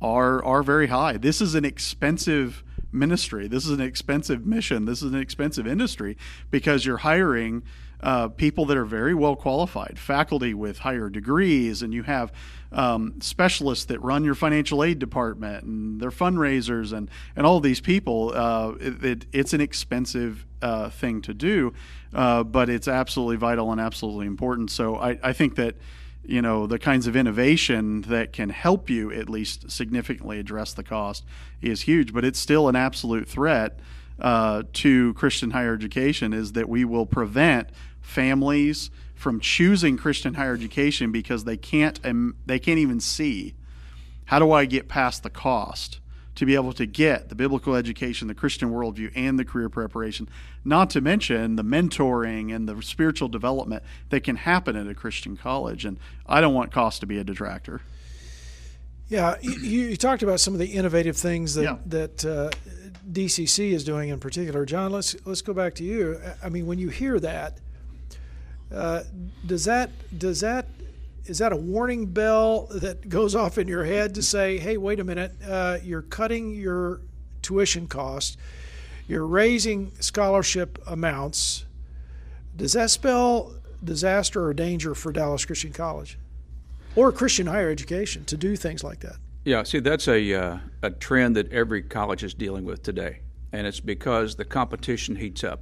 are 0.00 0.44
are 0.44 0.62
very 0.62 0.88
high. 0.88 1.16
This 1.16 1.40
is 1.40 1.54
an 1.54 1.64
expensive 1.64 2.62
ministry. 2.92 3.48
This 3.48 3.64
is 3.64 3.70
an 3.70 3.80
expensive 3.80 4.46
mission. 4.46 4.84
This 4.84 5.02
is 5.02 5.12
an 5.12 5.20
expensive 5.20 5.66
industry 5.66 6.16
because 6.50 6.86
you're 6.86 6.98
hiring 6.98 7.62
uh, 8.00 8.28
people 8.28 8.64
that 8.66 8.76
are 8.76 8.84
very 8.84 9.14
well 9.14 9.34
qualified, 9.34 9.98
faculty 9.98 10.54
with 10.54 10.78
higher 10.78 11.08
degrees, 11.08 11.82
and 11.82 11.92
you 11.92 12.04
have 12.04 12.32
um, 12.70 13.20
specialists 13.20 13.86
that 13.86 14.00
run 14.00 14.24
your 14.24 14.34
financial 14.34 14.84
aid 14.84 14.98
department 14.98 15.64
and 15.64 16.00
their 16.00 16.10
fundraisers 16.10 16.92
and 16.92 17.10
and 17.34 17.46
all 17.46 17.60
these 17.60 17.80
people. 17.80 18.32
Uh, 18.34 18.70
it, 18.80 19.04
it, 19.04 19.26
it's 19.32 19.52
an 19.52 19.60
expensive 19.60 20.46
uh, 20.62 20.90
thing 20.90 21.20
to 21.22 21.34
do, 21.34 21.72
uh, 22.14 22.44
but 22.44 22.68
it's 22.68 22.88
absolutely 22.88 23.36
vital 23.36 23.72
and 23.72 23.80
absolutely 23.80 24.26
important. 24.26 24.70
So 24.70 24.96
I, 24.96 25.18
I 25.22 25.32
think 25.32 25.56
that 25.56 25.74
you 26.28 26.42
know 26.42 26.66
the 26.66 26.78
kinds 26.78 27.06
of 27.06 27.16
innovation 27.16 28.02
that 28.02 28.32
can 28.32 28.50
help 28.50 28.90
you 28.90 29.10
at 29.10 29.28
least 29.28 29.70
significantly 29.70 30.38
address 30.38 30.74
the 30.74 30.84
cost 30.84 31.24
is 31.62 31.82
huge 31.82 32.12
but 32.12 32.24
it's 32.24 32.38
still 32.38 32.68
an 32.68 32.76
absolute 32.76 33.26
threat 33.26 33.80
uh, 34.20 34.62
to 34.74 35.14
christian 35.14 35.50
higher 35.50 35.74
education 35.74 36.32
is 36.32 36.52
that 36.52 36.68
we 36.68 36.84
will 36.84 37.06
prevent 37.06 37.70
families 38.02 38.90
from 39.14 39.40
choosing 39.40 39.96
christian 39.96 40.34
higher 40.34 40.52
education 40.52 41.10
because 41.10 41.44
they 41.44 41.56
can't 41.56 41.98
um, 42.04 42.36
they 42.44 42.58
can't 42.58 42.78
even 42.78 43.00
see 43.00 43.54
how 44.26 44.38
do 44.38 44.52
i 44.52 44.66
get 44.66 44.86
past 44.86 45.22
the 45.22 45.30
cost 45.30 45.98
to 46.38 46.46
be 46.46 46.54
able 46.54 46.72
to 46.72 46.86
get 46.86 47.28
the 47.30 47.34
biblical 47.34 47.74
education, 47.74 48.28
the 48.28 48.34
Christian 48.34 48.70
worldview, 48.70 49.10
and 49.16 49.36
the 49.36 49.44
career 49.44 49.68
preparation, 49.68 50.28
not 50.64 50.88
to 50.90 51.00
mention 51.00 51.56
the 51.56 51.64
mentoring 51.64 52.54
and 52.54 52.68
the 52.68 52.80
spiritual 52.80 53.26
development 53.26 53.82
that 54.10 54.22
can 54.22 54.36
happen 54.36 54.76
at 54.76 54.86
a 54.86 54.94
Christian 54.94 55.36
college. 55.36 55.84
And 55.84 55.98
I 56.26 56.40
don't 56.40 56.54
want 56.54 56.70
cost 56.70 57.00
to 57.00 57.06
be 57.06 57.18
a 57.18 57.24
detractor. 57.24 57.80
Yeah, 59.08 59.34
you, 59.40 59.50
you 59.88 59.96
talked 59.96 60.22
about 60.22 60.38
some 60.38 60.52
of 60.54 60.60
the 60.60 60.66
innovative 60.66 61.16
things 61.16 61.54
that 61.54 61.62
Yeah. 61.64 61.76
that 61.86 62.24
uh, 62.24 62.50
DCC 63.10 63.72
is 63.72 63.82
doing 63.82 64.10
in 64.10 64.20
particular. 64.20 64.64
John, 64.64 64.92
let's 64.92 65.16
let's 65.26 65.42
go 65.42 65.52
back 65.52 65.74
to 65.76 65.84
you. 65.84 66.20
I 66.40 66.50
mean, 66.50 66.66
when 66.66 66.78
you 66.78 66.88
hear 66.88 67.18
that, 67.18 67.58
uh, 68.72 69.02
does 69.44 69.64
that 69.64 69.90
does 70.16 70.38
that 70.42 70.66
is 71.28 71.38
that 71.38 71.52
a 71.52 71.56
warning 71.56 72.06
bell 72.06 72.66
that 72.70 73.08
goes 73.08 73.34
off 73.34 73.58
in 73.58 73.68
your 73.68 73.84
head 73.84 74.14
to 74.14 74.22
say, 74.22 74.58
"Hey, 74.58 74.76
wait 74.76 74.98
a 74.98 75.04
minute, 75.04 75.32
uh, 75.46 75.78
you're 75.82 76.02
cutting 76.02 76.54
your 76.54 77.00
tuition 77.42 77.86
costs, 77.86 78.36
you're 79.06 79.26
raising 79.26 79.92
scholarship 80.00 80.78
amounts." 80.86 81.66
Does 82.56 82.72
that 82.72 82.90
spell 82.90 83.54
disaster 83.84 84.44
or 84.44 84.54
danger 84.54 84.94
for 84.94 85.12
Dallas 85.12 85.44
Christian 85.44 85.72
College 85.72 86.18
or 86.96 87.12
Christian 87.12 87.46
higher 87.46 87.70
education 87.70 88.24
to 88.24 88.36
do 88.36 88.56
things 88.56 88.82
like 88.82 89.00
that? 89.00 89.16
Yeah, 89.44 89.62
see, 89.62 89.78
that's 89.78 90.08
a, 90.08 90.34
uh, 90.34 90.58
a 90.82 90.90
trend 90.90 91.36
that 91.36 91.50
every 91.52 91.82
college 91.82 92.24
is 92.24 92.34
dealing 92.34 92.64
with 92.64 92.82
today, 92.82 93.20
and 93.52 93.66
it's 93.66 93.80
because 93.80 94.36
the 94.36 94.44
competition 94.44 95.16
heats 95.16 95.44
up. 95.44 95.60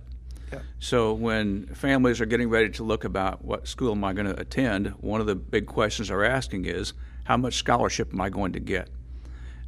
So 0.78 1.12
when 1.12 1.66
families 1.74 2.20
are 2.20 2.26
getting 2.26 2.48
ready 2.48 2.70
to 2.70 2.84
look 2.84 3.04
about 3.04 3.44
what 3.44 3.66
school 3.66 3.92
am 3.92 4.04
I 4.04 4.12
going 4.12 4.26
to 4.26 4.40
attend, 4.40 4.88
one 5.00 5.20
of 5.20 5.26
the 5.26 5.34
big 5.34 5.66
questions 5.66 6.08
they're 6.08 6.24
asking 6.24 6.66
is, 6.66 6.92
how 7.24 7.36
much 7.36 7.54
scholarship 7.54 8.12
am 8.12 8.20
I 8.20 8.28
going 8.28 8.52
to 8.52 8.60
get? 8.60 8.88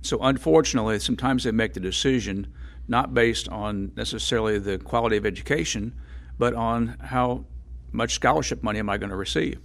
So 0.02 0.18
unfortunately, 0.20 0.98
sometimes 1.00 1.44
they 1.44 1.50
make 1.50 1.74
the 1.74 1.80
decision 1.80 2.52
not 2.86 3.12
based 3.12 3.48
on 3.48 3.92
necessarily 3.96 4.58
the 4.58 4.78
quality 4.78 5.16
of 5.16 5.26
education, 5.26 5.94
but 6.38 6.54
on 6.54 6.96
how 7.00 7.44
much 7.90 8.14
scholarship 8.14 8.62
money 8.62 8.78
am 8.78 8.88
I 8.88 8.96
going 8.96 9.10
to 9.10 9.16
receive. 9.16 9.60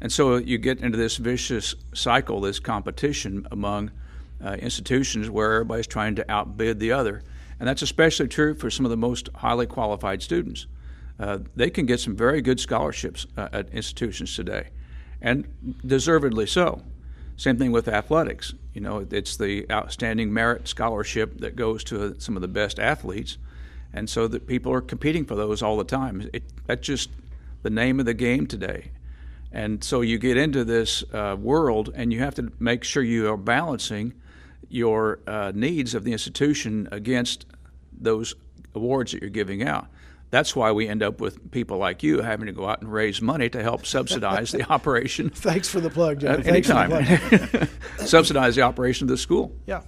And 0.00 0.12
so 0.12 0.36
you 0.36 0.58
get 0.58 0.80
into 0.80 0.98
this 0.98 1.16
vicious 1.16 1.74
cycle, 1.94 2.40
this 2.40 2.58
competition 2.58 3.46
among 3.50 3.92
uh, 4.44 4.54
institutions 4.54 5.30
where 5.30 5.54
everybody's 5.54 5.86
trying 5.86 6.16
to 6.16 6.30
outbid 6.30 6.80
the 6.80 6.92
other. 6.92 7.22
And 7.62 7.68
that's 7.68 7.82
especially 7.82 8.26
true 8.26 8.56
for 8.56 8.70
some 8.70 8.84
of 8.84 8.90
the 8.90 8.96
most 8.96 9.28
highly 9.36 9.66
qualified 9.68 10.20
students. 10.20 10.66
Uh, 11.20 11.38
they 11.54 11.70
can 11.70 11.86
get 11.86 12.00
some 12.00 12.16
very 12.16 12.42
good 12.42 12.58
scholarships 12.58 13.24
uh, 13.36 13.50
at 13.52 13.68
institutions 13.70 14.34
today, 14.34 14.70
and 15.20 15.46
deservedly 15.86 16.44
so. 16.44 16.82
Same 17.36 17.56
thing 17.56 17.70
with 17.70 17.86
athletics. 17.86 18.52
You 18.74 18.80
know, 18.80 19.06
it's 19.08 19.36
the 19.36 19.70
outstanding 19.70 20.32
merit 20.32 20.66
scholarship 20.66 21.38
that 21.38 21.54
goes 21.54 21.84
to 21.84 22.16
some 22.18 22.34
of 22.34 22.42
the 22.42 22.48
best 22.48 22.80
athletes, 22.80 23.38
and 23.92 24.10
so 24.10 24.26
that 24.26 24.48
people 24.48 24.72
are 24.72 24.80
competing 24.80 25.24
for 25.24 25.36
those 25.36 25.62
all 25.62 25.76
the 25.76 25.84
time. 25.84 26.28
It, 26.32 26.42
that's 26.66 26.84
just 26.84 27.10
the 27.62 27.70
name 27.70 28.00
of 28.00 28.06
the 28.06 28.14
game 28.14 28.48
today. 28.48 28.90
And 29.52 29.84
so 29.84 30.00
you 30.00 30.18
get 30.18 30.36
into 30.36 30.64
this 30.64 31.04
uh, 31.12 31.36
world, 31.38 31.92
and 31.94 32.12
you 32.12 32.18
have 32.18 32.34
to 32.34 32.50
make 32.58 32.82
sure 32.82 33.04
you 33.04 33.30
are 33.30 33.36
balancing 33.36 34.14
your 34.68 35.20
uh, 35.28 35.52
needs 35.54 35.94
of 35.94 36.02
the 36.02 36.10
institution 36.10 36.88
against 36.90 37.46
those 38.00 38.34
awards 38.74 39.12
that 39.12 39.20
you're 39.20 39.30
giving 39.30 39.62
out. 39.62 39.86
That's 40.30 40.56
why 40.56 40.72
we 40.72 40.88
end 40.88 41.02
up 41.02 41.20
with 41.20 41.50
people 41.50 41.76
like 41.76 42.02
you 42.02 42.22
having 42.22 42.46
to 42.46 42.52
go 42.52 42.66
out 42.66 42.80
and 42.80 42.90
raise 42.90 43.20
money 43.20 43.50
to 43.50 43.62
help 43.62 43.84
subsidize 43.84 44.50
the 44.50 44.62
operation. 44.72 45.28
Thanks 45.28 45.68
for 45.68 45.78
the 45.78 45.90
plug, 45.90 46.20
John. 46.20 46.40
Uh, 46.40 46.44
anytime. 46.44 46.88
plug. 46.88 47.68
subsidize 47.98 48.56
the 48.56 48.62
operation 48.62 49.04
of 49.04 49.10
the 49.10 49.18
school. 49.18 49.54
Yeah. 49.66 49.82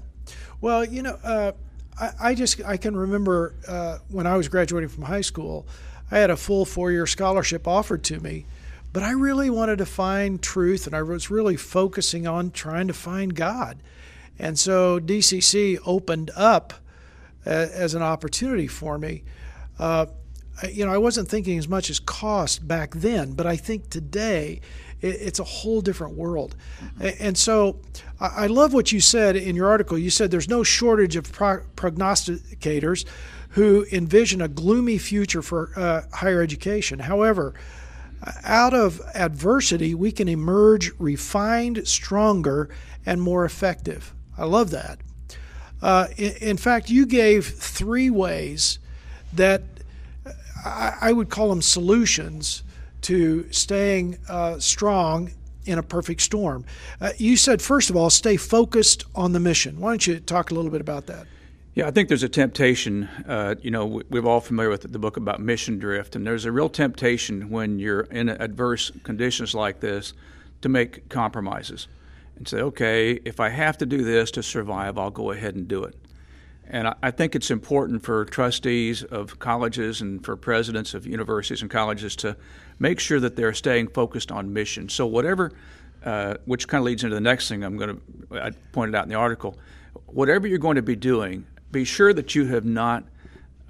Well, 0.60 0.84
you 0.84 1.02
know, 1.02 1.18
uh, 1.24 1.52
I, 1.98 2.10
I, 2.20 2.34
just 2.34 2.62
I 2.62 2.76
can 2.76 2.94
remember 2.94 3.54
uh, 3.66 3.98
when 4.10 4.26
I 4.26 4.36
was 4.36 4.48
graduating 4.48 4.90
from 4.90 5.04
high 5.04 5.22
school, 5.22 5.66
I 6.10 6.18
had 6.18 6.30
a 6.30 6.36
full 6.36 6.66
four-year 6.66 7.06
scholarship 7.06 7.66
offered 7.66 8.04
to 8.04 8.20
me, 8.20 8.44
but 8.92 9.02
I 9.02 9.12
really 9.12 9.48
wanted 9.48 9.78
to 9.78 9.86
find 9.86 10.42
truth, 10.42 10.86
and 10.86 10.94
I 10.94 11.02
was 11.02 11.30
really 11.30 11.56
focusing 11.56 12.26
on 12.26 12.50
trying 12.50 12.88
to 12.88 12.94
find 12.94 13.34
God, 13.34 13.78
and 14.38 14.58
so 14.58 15.00
DCC 15.00 15.78
opened 15.86 16.30
up 16.36 16.74
as 17.44 17.94
an 17.94 18.02
opportunity 18.02 18.66
for 18.66 18.98
me. 18.98 19.22
Uh, 19.78 20.06
you 20.70 20.86
know, 20.86 20.92
I 20.92 20.98
wasn't 20.98 21.28
thinking 21.28 21.58
as 21.58 21.68
much 21.68 21.90
as 21.90 21.98
cost 21.98 22.66
back 22.66 22.94
then, 22.94 23.32
but 23.32 23.46
I 23.46 23.56
think 23.56 23.90
today 23.90 24.60
it's 25.00 25.38
a 25.38 25.44
whole 25.44 25.80
different 25.80 26.14
world. 26.14 26.56
And 27.00 27.36
so 27.36 27.80
I 28.20 28.46
love 28.46 28.72
what 28.72 28.92
you 28.92 29.00
said 29.00 29.36
in 29.36 29.56
your 29.56 29.68
article. 29.68 29.98
You 29.98 30.10
said 30.10 30.30
there's 30.30 30.48
no 30.48 30.62
shortage 30.62 31.16
of 31.16 31.30
prognosticators 31.30 33.04
who 33.50 33.84
envision 33.92 34.40
a 34.40 34.48
gloomy 34.48 34.98
future 34.98 35.42
for 35.42 35.72
uh, 35.76 36.02
higher 36.12 36.40
education. 36.40 37.00
However, 37.00 37.54
out 38.44 38.72
of 38.72 39.00
adversity, 39.14 39.94
we 39.94 40.10
can 40.10 40.28
emerge 40.28 40.90
refined, 40.98 41.86
stronger, 41.86 42.70
and 43.04 43.20
more 43.20 43.44
effective. 43.44 44.14
I 44.38 44.44
love 44.44 44.70
that. 44.70 45.00
Uh, 45.84 46.08
in, 46.16 46.32
in, 46.36 46.56
fact, 46.56 46.88
you 46.88 47.04
gave 47.04 47.46
three 47.46 48.08
ways 48.08 48.78
that 49.34 49.60
I, 50.64 50.96
I 50.98 51.12
would 51.12 51.28
call 51.28 51.50
them 51.50 51.60
solutions 51.60 52.62
to 53.02 53.52
staying 53.52 54.16
uh, 54.26 54.58
strong 54.58 55.32
in 55.66 55.76
a 55.76 55.82
perfect 55.82 56.22
storm. 56.22 56.64
Uh, 57.02 57.10
you 57.18 57.36
said, 57.36 57.60
first 57.60 57.90
of 57.90 57.96
all, 57.96 58.08
stay 58.08 58.38
focused 58.38 59.04
on 59.14 59.34
the 59.34 59.40
mission. 59.40 59.78
Why 59.78 59.90
don't 59.90 60.06
you 60.06 60.20
talk 60.20 60.50
a 60.50 60.54
little 60.54 60.70
bit 60.70 60.80
about 60.80 61.04
that? 61.08 61.26
Yeah, 61.74 61.86
I 61.86 61.90
think 61.90 62.08
there's 62.08 62.22
a 62.22 62.30
temptation. 62.30 63.04
Uh, 63.28 63.56
you 63.60 63.70
know, 63.70 64.00
we're 64.08 64.24
all 64.24 64.40
familiar 64.40 64.70
with 64.70 64.90
the 64.90 64.98
book 64.98 65.18
about 65.18 65.42
mission 65.42 65.78
drift, 65.78 66.16
and 66.16 66.26
there's 66.26 66.46
a 66.46 66.52
real 66.52 66.70
temptation 66.70 67.50
when 67.50 67.78
you're 67.78 68.02
in 68.04 68.30
adverse 68.30 68.90
conditions 69.02 69.54
like 69.54 69.80
this 69.80 70.14
to 70.62 70.70
make 70.70 71.10
compromises 71.10 71.88
and 72.36 72.48
say, 72.48 72.60
okay, 72.60 73.12
if 73.24 73.40
I 73.40 73.48
have 73.48 73.78
to 73.78 73.86
do 73.86 74.02
this 74.02 74.30
to 74.32 74.42
survive, 74.42 74.98
I'll 74.98 75.10
go 75.10 75.30
ahead 75.30 75.54
and 75.54 75.68
do 75.68 75.84
it. 75.84 75.96
And 76.66 76.94
I, 77.02 77.10
think 77.10 77.36
it's 77.36 77.50
important 77.50 78.02
for 78.02 78.24
trustees 78.24 79.02
of 79.02 79.38
colleges 79.38 80.00
and 80.00 80.24
for 80.24 80.34
presidents 80.34 80.94
of 80.94 81.06
universities 81.06 81.60
and 81.60 81.70
colleges 81.70 82.16
to 82.16 82.36
make 82.78 83.00
sure 83.00 83.20
that 83.20 83.36
they're 83.36 83.52
staying 83.52 83.88
focused 83.88 84.32
on 84.32 84.52
mission. 84.52 84.88
So, 84.88 85.06
whatever, 85.06 85.52
uh, 86.04 86.36
which 86.46 86.66
kind 86.66 86.80
of 86.80 86.86
leads 86.86 87.04
into 87.04 87.14
the 87.14 87.20
next 87.20 87.48
thing 87.48 87.62
I'm 87.62 87.76
going 87.76 88.00
to, 88.30 88.42
I 88.42 88.50
pointed 88.72 88.94
out 88.94 89.04
in 89.04 89.10
the 89.10 89.14
article, 89.14 89.58
whatever 90.06 90.46
you're 90.46 90.58
going 90.58 90.76
to 90.76 90.82
be 90.82 90.96
doing, 90.96 91.44
be 91.70 91.84
sure 91.84 92.14
that 92.14 92.34
you 92.34 92.46
have 92.46 92.64
not 92.64 93.04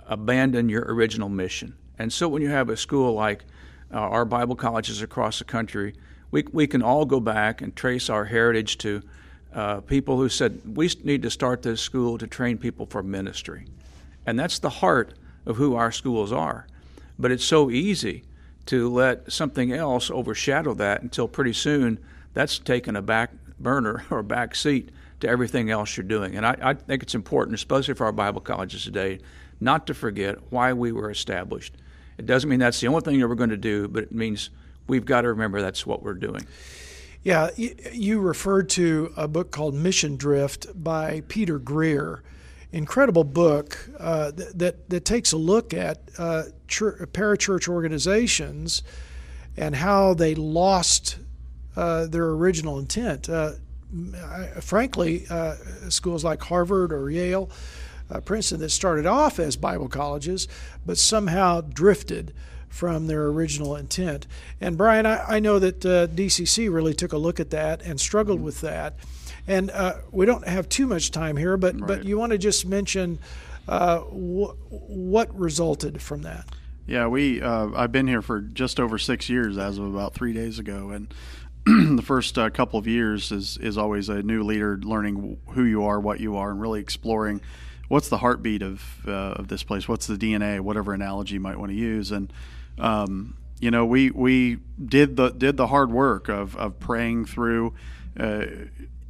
abandoned 0.06 0.70
your 0.70 0.84
original 0.86 1.28
mission. 1.28 1.74
And 1.98 2.12
so, 2.12 2.28
when 2.28 2.42
you 2.42 2.50
have 2.50 2.68
a 2.68 2.76
school 2.76 3.12
like 3.12 3.44
uh, 3.92 3.98
our 3.98 4.24
Bible 4.24 4.54
colleges 4.54 5.02
across 5.02 5.40
the 5.40 5.44
country, 5.44 5.96
we, 6.34 6.42
we 6.52 6.66
can 6.66 6.82
all 6.82 7.04
go 7.04 7.20
back 7.20 7.62
and 7.62 7.76
trace 7.76 8.10
our 8.10 8.24
heritage 8.24 8.76
to 8.78 9.00
uh, 9.54 9.80
people 9.82 10.16
who 10.16 10.28
said, 10.28 10.60
we 10.76 10.90
need 11.04 11.22
to 11.22 11.30
start 11.30 11.62
this 11.62 11.80
school 11.80 12.18
to 12.18 12.26
train 12.26 12.58
people 12.58 12.86
for 12.86 13.04
ministry. 13.04 13.68
And 14.26 14.36
that's 14.36 14.58
the 14.58 14.68
heart 14.68 15.14
of 15.46 15.54
who 15.58 15.76
our 15.76 15.92
schools 15.92 16.32
are. 16.32 16.66
But 17.20 17.30
it's 17.30 17.44
so 17.44 17.70
easy 17.70 18.24
to 18.66 18.92
let 18.92 19.30
something 19.32 19.72
else 19.72 20.10
overshadow 20.10 20.74
that 20.74 21.02
until 21.02 21.28
pretty 21.28 21.52
soon 21.52 22.00
that's 22.32 22.58
taken 22.58 22.96
a 22.96 23.02
back 23.02 23.30
burner 23.60 24.04
or 24.10 24.24
back 24.24 24.56
seat 24.56 24.90
to 25.20 25.28
everything 25.28 25.70
else 25.70 25.96
you're 25.96 26.02
doing. 26.02 26.34
And 26.34 26.44
I, 26.44 26.56
I 26.60 26.74
think 26.74 27.04
it's 27.04 27.14
important, 27.14 27.54
especially 27.54 27.94
for 27.94 28.06
our 28.06 28.12
Bible 28.12 28.40
colleges 28.40 28.82
today, 28.82 29.20
not 29.60 29.86
to 29.86 29.94
forget 29.94 30.38
why 30.50 30.72
we 30.72 30.90
were 30.90 31.12
established. 31.12 31.76
It 32.18 32.26
doesn't 32.26 32.50
mean 32.50 32.58
that's 32.58 32.80
the 32.80 32.88
only 32.88 33.02
thing 33.02 33.20
that 33.20 33.28
we're 33.28 33.36
going 33.36 33.50
to 33.50 33.56
do, 33.56 33.86
but 33.86 34.02
it 34.02 34.12
means 34.12 34.50
we've 34.86 35.04
got 35.04 35.22
to 35.22 35.28
remember 35.28 35.60
that's 35.60 35.86
what 35.86 36.02
we're 36.02 36.14
doing. 36.14 36.46
Yeah, 37.22 37.48
you 37.56 38.20
referred 38.20 38.68
to 38.70 39.12
a 39.16 39.26
book 39.26 39.50
called 39.50 39.74
Mission 39.74 40.16
Drift 40.16 40.66
by 40.74 41.22
Peter 41.28 41.58
Greer. 41.58 42.22
Incredible 42.70 43.24
book 43.24 43.78
uh, 43.98 44.30
that, 44.32 44.90
that 44.90 45.04
takes 45.04 45.32
a 45.32 45.38
look 45.38 45.72
at 45.72 46.02
uh, 46.18 46.42
church, 46.68 46.98
parachurch 47.12 47.66
organizations 47.66 48.82
and 49.56 49.76
how 49.76 50.12
they 50.12 50.34
lost 50.34 51.18
uh, 51.76 52.06
their 52.06 52.26
original 52.26 52.78
intent. 52.78 53.28
Uh, 53.28 53.52
frankly, 54.60 55.24
uh, 55.30 55.54
schools 55.88 56.24
like 56.24 56.42
Harvard 56.42 56.92
or 56.92 57.10
Yale, 57.10 57.48
uh, 58.10 58.20
Princeton, 58.20 58.60
that 58.60 58.70
started 58.70 59.06
off 59.06 59.38
as 59.38 59.56
Bible 59.56 59.88
colleges, 59.88 60.48
but 60.84 60.98
somehow 60.98 61.60
drifted 61.60 62.34
from 62.74 63.06
their 63.06 63.26
original 63.26 63.76
intent. 63.76 64.26
And 64.60 64.76
Brian, 64.76 65.06
I, 65.06 65.36
I 65.36 65.38
know 65.38 65.60
that 65.60 65.86
uh, 65.86 66.08
DCC 66.08 66.72
really 66.74 66.92
took 66.92 67.12
a 67.12 67.16
look 67.16 67.38
at 67.38 67.50
that 67.50 67.82
and 67.82 68.00
struggled 68.00 68.40
with 68.40 68.62
that. 68.62 68.96
And 69.46 69.70
uh, 69.70 69.98
we 70.10 70.26
don't 70.26 70.44
have 70.48 70.68
too 70.68 70.88
much 70.88 71.12
time 71.12 71.36
here, 71.36 71.56
but 71.56 71.78
right. 71.78 71.86
but 71.86 72.04
you 72.04 72.18
want 72.18 72.32
to 72.32 72.38
just 72.38 72.66
mention 72.66 73.20
uh, 73.68 74.00
wh- 74.00 74.56
what 74.70 75.32
resulted 75.38 76.02
from 76.02 76.22
that? 76.22 76.46
Yeah, 76.84 77.06
we 77.06 77.40
uh, 77.40 77.68
I've 77.76 77.92
been 77.92 78.08
here 78.08 78.22
for 78.22 78.40
just 78.40 78.80
over 78.80 78.98
six 78.98 79.28
years 79.28 79.56
as 79.56 79.78
of 79.78 79.84
about 79.84 80.14
three 80.14 80.32
days 80.32 80.58
ago, 80.58 80.90
and 80.90 81.14
the 81.96 82.02
first 82.04 82.36
uh, 82.36 82.50
couple 82.50 82.80
of 82.80 82.88
years 82.88 83.30
is 83.30 83.56
is 83.58 83.78
always 83.78 84.08
a 84.08 84.20
new 84.20 84.42
leader 84.42 84.80
learning 84.82 85.38
who 85.50 85.62
you 85.62 85.84
are, 85.84 86.00
what 86.00 86.18
you 86.18 86.36
are, 86.36 86.50
and 86.50 86.60
really 86.60 86.80
exploring 86.80 87.40
what's 87.94 88.08
the 88.08 88.18
heartbeat 88.18 88.60
of 88.60 89.06
uh, 89.06 89.38
of 89.38 89.46
this 89.46 89.62
place, 89.62 89.86
what's 89.86 90.08
the 90.08 90.16
DNA, 90.16 90.58
whatever 90.58 90.92
analogy 90.92 91.34
you 91.34 91.40
might 91.40 91.56
want 91.56 91.70
to 91.70 91.76
use, 91.76 92.10
and 92.10 92.32
um, 92.76 93.36
you 93.60 93.70
know, 93.70 93.86
we 93.86 94.10
we 94.10 94.58
did 94.84 95.14
the 95.14 95.30
did 95.30 95.56
the 95.56 95.68
hard 95.68 95.92
work 95.92 96.28
of 96.28 96.56
of 96.56 96.80
praying 96.80 97.26
through, 97.26 97.72
uh, 98.18 98.46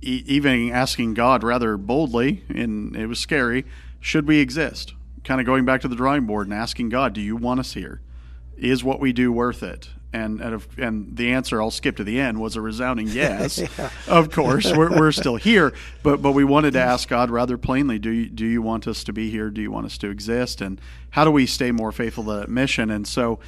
e- 0.03 0.23
even 0.26 0.71
asking 0.71 1.14
God 1.14 1.43
rather 1.43 1.79
boldly, 1.79 2.45
and 2.50 2.95
it 2.95 3.07
was 3.07 3.19
scary. 3.19 3.64
Should 4.00 4.29
we 4.29 4.38
exist? 4.41 4.93
Kind 5.25 5.41
of 5.41 5.47
going 5.47 5.64
back 5.64 5.81
to 5.81 5.88
the 5.88 5.97
drawing 5.97 6.26
board 6.26 6.47
and 6.47 6.53
asking 6.53 6.91
God, 6.91 7.14
"Do 7.14 7.23
you 7.23 7.37
want 7.37 7.61
us 7.61 7.73
here? 7.73 8.03
Is 8.59 8.85
what 8.85 9.00
we 9.00 9.14
do 9.14 9.33
worth 9.33 9.62
it?" 9.62 9.88
And 10.14 10.40
and, 10.40 10.66
and 10.78 11.16
the 11.16 11.33
answer, 11.33 11.61
I'll 11.61 11.73
skip 11.73 11.97
to 11.97 12.04
the 12.04 12.21
end, 12.21 12.40
was 12.40 12.54
a 12.54 12.61
resounding 12.61 13.09
yes. 13.11 13.59
yeah. 13.59 13.90
Of 14.06 14.30
course, 14.30 14.73
we're, 14.73 14.97
we're 14.97 15.12
still 15.23 15.37
here, 15.37 15.75
but 16.04 16.23
but 16.23 16.33
we 16.33 16.44
wanted 16.44 16.75
to 16.75 16.80
ask 16.80 17.09
God 17.09 17.30
rather 17.30 17.59
plainly, 17.59 17.99
"Do 17.99 18.11
you, 18.11 18.26
do 18.28 18.47
you 18.47 18.62
want 18.62 18.87
us 18.87 19.02
to 19.04 19.12
be 19.12 19.28
here? 19.30 19.50
Do 19.50 19.61
you 19.61 19.73
want 19.73 19.87
us 19.87 19.99
to 19.99 20.11
exist? 20.11 20.61
And 20.61 20.80
how 21.11 21.25
do 21.25 21.33
we 21.33 21.47
stay 21.47 21.73
more 21.73 21.90
faithful 21.90 22.25
to 22.25 22.33
that 22.35 22.49
mission?" 22.49 22.90
And 22.90 23.09
so 23.09 23.40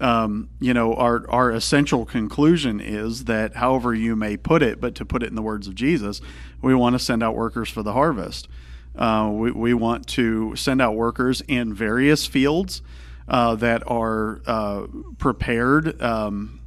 um, 0.00 0.48
you 0.60 0.74
know, 0.74 0.94
our 0.94 1.28
our 1.30 1.50
essential 1.50 2.04
conclusion 2.04 2.80
is 2.80 3.24
that, 3.24 3.54
however 3.54 3.94
you 3.94 4.16
may 4.16 4.36
put 4.36 4.62
it, 4.62 4.80
but 4.80 4.94
to 4.96 5.04
put 5.04 5.22
it 5.22 5.28
in 5.28 5.34
the 5.34 5.42
words 5.42 5.66
of 5.66 5.74
Jesus, 5.74 6.20
we 6.60 6.74
want 6.74 6.94
to 6.94 6.98
send 6.98 7.22
out 7.22 7.34
workers 7.34 7.68
for 7.68 7.82
the 7.82 7.92
harvest. 7.92 8.48
Uh, 8.96 9.30
we, 9.32 9.52
we 9.52 9.74
want 9.74 10.06
to 10.08 10.56
send 10.56 10.82
out 10.82 10.96
workers 10.96 11.42
in 11.46 11.72
various 11.72 12.26
fields 12.26 12.82
uh, 13.28 13.54
that 13.56 13.82
are 13.86 14.40
uh, 14.46 14.86
prepared 15.18 16.00
um, 16.02 16.60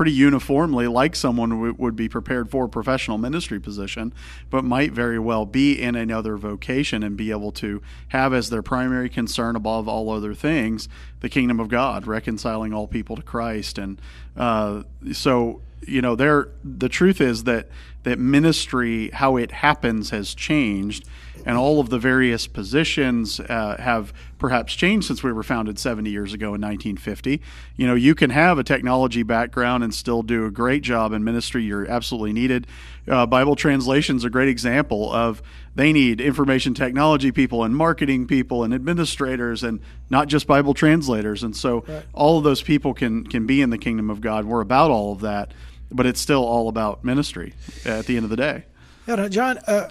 pretty 0.00 0.12
uniformly, 0.12 0.86
like 0.86 1.14
someone 1.14 1.50
w- 1.50 1.74
would 1.76 1.94
be 1.94 2.08
prepared 2.08 2.50
for 2.50 2.64
a 2.64 2.68
professional 2.70 3.18
ministry 3.18 3.60
position, 3.60 4.14
but 4.48 4.64
might 4.64 4.92
very 4.92 5.18
well 5.18 5.44
be 5.44 5.80
in 5.80 5.94
another 5.94 6.38
vocation 6.38 7.02
and 7.02 7.18
be 7.18 7.30
able 7.30 7.52
to 7.52 7.82
have 8.08 8.32
as 8.32 8.48
their 8.48 8.62
primary 8.62 9.10
concern 9.10 9.56
above 9.56 9.86
all 9.88 10.10
other 10.10 10.32
things 10.32 10.88
the 11.20 11.28
kingdom 11.28 11.60
of 11.60 11.68
God, 11.68 12.06
reconciling 12.06 12.72
all 12.72 12.86
people 12.86 13.14
to 13.14 13.22
Christ. 13.22 13.76
And 13.76 14.00
uh, 14.38 14.84
so, 15.12 15.60
you 15.86 16.00
know, 16.00 16.16
there 16.16 16.48
the 16.64 16.88
truth 16.88 17.20
is 17.20 17.44
that 17.44 17.68
that 18.04 18.18
ministry, 18.18 19.10
how 19.10 19.36
it 19.36 19.52
happens, 19.52 20.08
has 20.10 20.34
changed 20.34 21.04
and 21.44 21.56
all 21.56 21.80
of 21.80 21.90
the 21.90 21.98
various 21.98 22.46
positions 22.46 23.40
uh, 23.40 23.76
have 23.78 24.12
perhaps 24.38 24.74
changed 24.74 25.06
since 25.06 25.22
we 25.22 25.32
were 25.32 25.42
founded 25.42 25.78
70 25.78 26.10
years 26.10 26.32
ago 26.32 26.46
in 26.46 26.60
1950. 26.60 27.40
You 27.76 27.86
know, 27.86 27.94
you 27.94 28.14
can 28.14 28.30
have 28.30 28.58
a 28.58 28.64
technology 28.64 29.22
background 29.22 29.84
and 29.84 29.94
still 29.94 30.22
do 30.22 30.46
a 30.46 30.50
great 30.50 30.82
job 30.82 31.12
in 31.12 31.22
ministry. 31.24 31.62
You're 31.62 31.88
absolutely 31.88 32.32
needed. 32.32 32.66
Uh, 33.06 33.26
Bible 33.26 33.56
translation 33.56 34.16
is 34.16 34.24
a 34.24 34.30
great 34.30 34.48
example 34.48 35.12
of 35.12 35.42
they 35.74 35.92
need 35.92 36.20
information 36.20 36.74
technology 36.74 37.32
people 37.32 37.64
and 37.64 37.76
marketing 37.76 38.26
people 38.26 38.64
and 38.64 38.74
administrators 38.74 39.62
and 39.62 39.80
not 40.08 40.28
just 40.28 40.46
Bible 40.46 40.74
translators. 40.74 41.42
And 41.42 41.54
so 41.54 41.84
right. 41.86 42.04
all 42.12 42.38
of 42.38 42.44
those 42.44 42.62
people 42.62 42.94
can 42.94 43.24
can 43.24 43.46
be 43.46 43.62
in 43.62 43.70
the 43.70 43.78
kingdom 43.78 44.10
of 44.10 44.20
God. 44.20 44.44
We're 44.44 44.60
about 44.60 44.90
all 44.90 45.12
of 45.12 45.20
that, 45.20 45.52
but 45.90 46.06
it's 46.06 46.20
still 46.20 46.44
all 46.44 46.68
about 46.68 47.04
ministry 47.04 47.54
at 47.84 48.06
the 48.06 48.16
end 48.16 48.24
of 48.24 48.30
the 48.30 48.36
day. 48.36 48.64
Yeah, 49.06 49.28
John, 49.28 49.58
uh, 49.66 49.90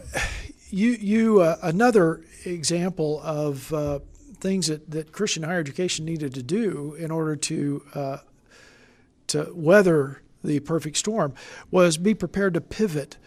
you 0.69 0.91
you 0.91 1.41
uh, 1.41 1.57
another 1.61 2.21
example 2.45 3.21
of 3.23 3.73
uh, 3.73 3.99
things 4.39 4.67
that, 4.67 4.89
that 4.91 5.11
Christian 5.11 5.43
higher 5.43 5.59
education 5.59 6.05
needed 6.05 6.33
to 6.35 6.43
do 6.43 6.95
in 6.95 7.11
order 7.11 7.35
to 7.35 7.83
uh, 7.93 8.17
to 9.27 9.51
weather 9.53 10.21
the 10.43 10.59
perfect 10.61 10.97
storm 10.97 11.33
was 11.69 11.97
be 11.97 12.13
prepared 12.13 12.53
to 12.53 12.61
pivot. 12.61 13.17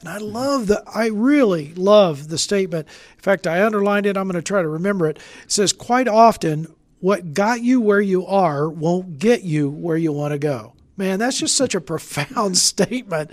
And 0.00 0.08
I 0.08 0.18
love 0.18 0.66
the 0.66 0.82
I 0.92 1.06
really 1.06 1.74
love 1.74 2.28
the 2.28 2.38
statement. 2.38 2.88
In 3.16 3.22
fact, 3.22 3.46
I 3.46 3.64
underlined 3.64 4.06
it. 4.06 4.16
I'm 4.16 4.26
going 4.26 4.34
to 4.34 4.42
try 4.42 4.62
to 4.62 4.68
remember 4.68 5.08
it. 5.08 5.18
It 5.44 5.52
says 5.52 5.72
quite 5.72 6.08
often 6.08 6.72
what 7.00 7.34
got 7.34 7.62
you 7.62 7.80
where 7.80 8.00
you 8.00 8.26
are 8.26 8.68
won't 8.68 9.18
get 9.18 9.42
you 9.42 9.70
where 9.70 9.96
you 9.96 10.12
want 10.12 10.32
to 10.32 10.38
go. 10.38 10.74
Man, 10.96 11.18
that's 11.18 11.38
just 11.38 11.56
such 11.56 11.74
a 11.74 11.80
profound 11.92 12.56
statement. 12.56 13.30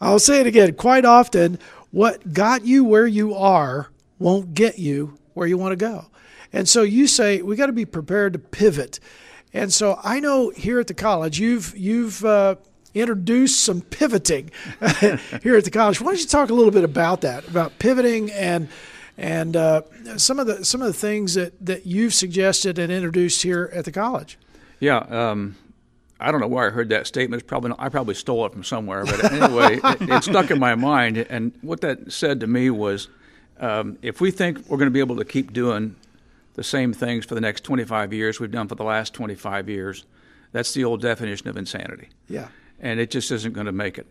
I'll 0.00 0.18
say 0.18 0.40
it 0.40 0.46
again. 0.46 0.74
Quite 0.74 1.04
often, 1.04 1.58
what 1.94 2.32
got 2.32 2.66
you 2.66 2.82
where 2.82 3.06
you 3.06 3.34
are 3.34 3.88
won't 4.18 4.52
get 4.52 4.80
you 4.80 5.16
where 5.34 5.46
you 5.46 5.56
want 5.56 5.70
to 5.70 5.76
go. 5.76 6.06
And 6.52 6.68
so 6.68 6.82
you 6.82 7.06
say 7.06 7.40
we 7.40 7.54
got 7.54 7.66
to 7.66 7.72
be 7.72 7.84
prepared 7.84 8.32
to 8.32 8.40
pivot. 8.40 8.98
And 9.52 9.72
so 9.72 10.00
I 10.02 10.18
know 10.18 10.50
here 10.50 10.80
at 10.80 10.88
the 10.88 10.94
college 10.94 11.38
you've 11.38 11.72
you've 11.76 12.24
uh, 12.24 12.56
introduced 12.94 13.62
some 13.62 13.80
pivoting 13.80 14.50
here 15.40 15.56
at 15.56 15.64
the 15.64 15.70
college. 15.72 16.00
Why 16.00 16.10
don't 16.10 16.20
you 16.20 16.26
talk 16.26 16.50
a 16.50 16.54
little 16.54 16.72
bit 16.72 16.82
about 16.82 17.20
that, 17.20 17.46
about 17.46 17.78
pivoting 17.78 18.28
and 18.32 18.68
and 19.16 19.54
uh, 19.54 19.82
some 20.16 20.40
of 20.40 20.48
the 20.48 20.64
some 20.64 20.82
of 20.82 20.88
the 20.88 20.98
things 20.98 21.34
that, 21.34 21.64
that 21.64 21.86
you've 21.86 22.12
suggested 22.12 22.76
and 22.76 22.90
introduced 22.90 23.44
here 23.44 23.70
at 23.72 23.84
the 23.84 23.92
college? 23.92 24.36
Yeah, 24.80 24.98
um, 24.98 25.54
I 26.24 26.30
don't 26.30 26.40
know 26.40 26.48
where 26.48 26.66
I 26.66 26.70
heard 26.70 26.88
that 26.88 27.06
statement. 27.06 27.42
It's 27.42 27.46
probably 27.46 27.72
I 27.78 27.90
probably 27.90 28.14
stole 28.14 28.46
it 28.46 28.52
from 28.52 28.64
somewhere, 28.64 29.04
but 29.04 29.30
anyway, 29.30 29.78
it, 29.84 30.08
it, 30.08 30.24
stuck 30.24 30.50
in 30.50 30.58
my 30.58 30.74
mind. 30.74 31.18
And 31.18 31.52
what 31.60 31.82
that 31.82 32.10
said 32.10 32.40
to 32.40 32.46
me 32.46 32.70
was, 32.70 33.08
um, 33.60 33.98
if 34.00 34.22
we 34.22 34.30
think 34.30 34.66
we're 34.68 34.78
going 34.78 34.88
to 34.88 34.92
be 34.92 35.00
able 35.00 35.16
to 35.16 35.24
keep 35.24 35.52
doing 35.52 35.96
the 36.54 36.64
same 36.64 36.94
things 36.94 37.26
for 37.26 37.34
the 37.34 37.42
next 37.42 37.62
25 37.62 38.12
years 38.12 38.40
we've 38.40 38.50
done 38.50 38.68
for 38.68 38.74
the 38.74 38.84
last 38.84 39.12
25 39.12 39.68
years, 39.68 40.06
that's 40.52 40.72
the 40.72 40.84
old 40.84 41.02
definition 41.02 41.48
of 41.48 41.58
insanity. 41.58 42.08
Yeah. 42.28 42.48
And 42.80 43.00
it 43.00 43.10
just 43.10 43.30
isn't 43.30 43.52
going 43.52 43.66
to 43.66 43.72
make 43.72 43.98
it. 43.98 44.06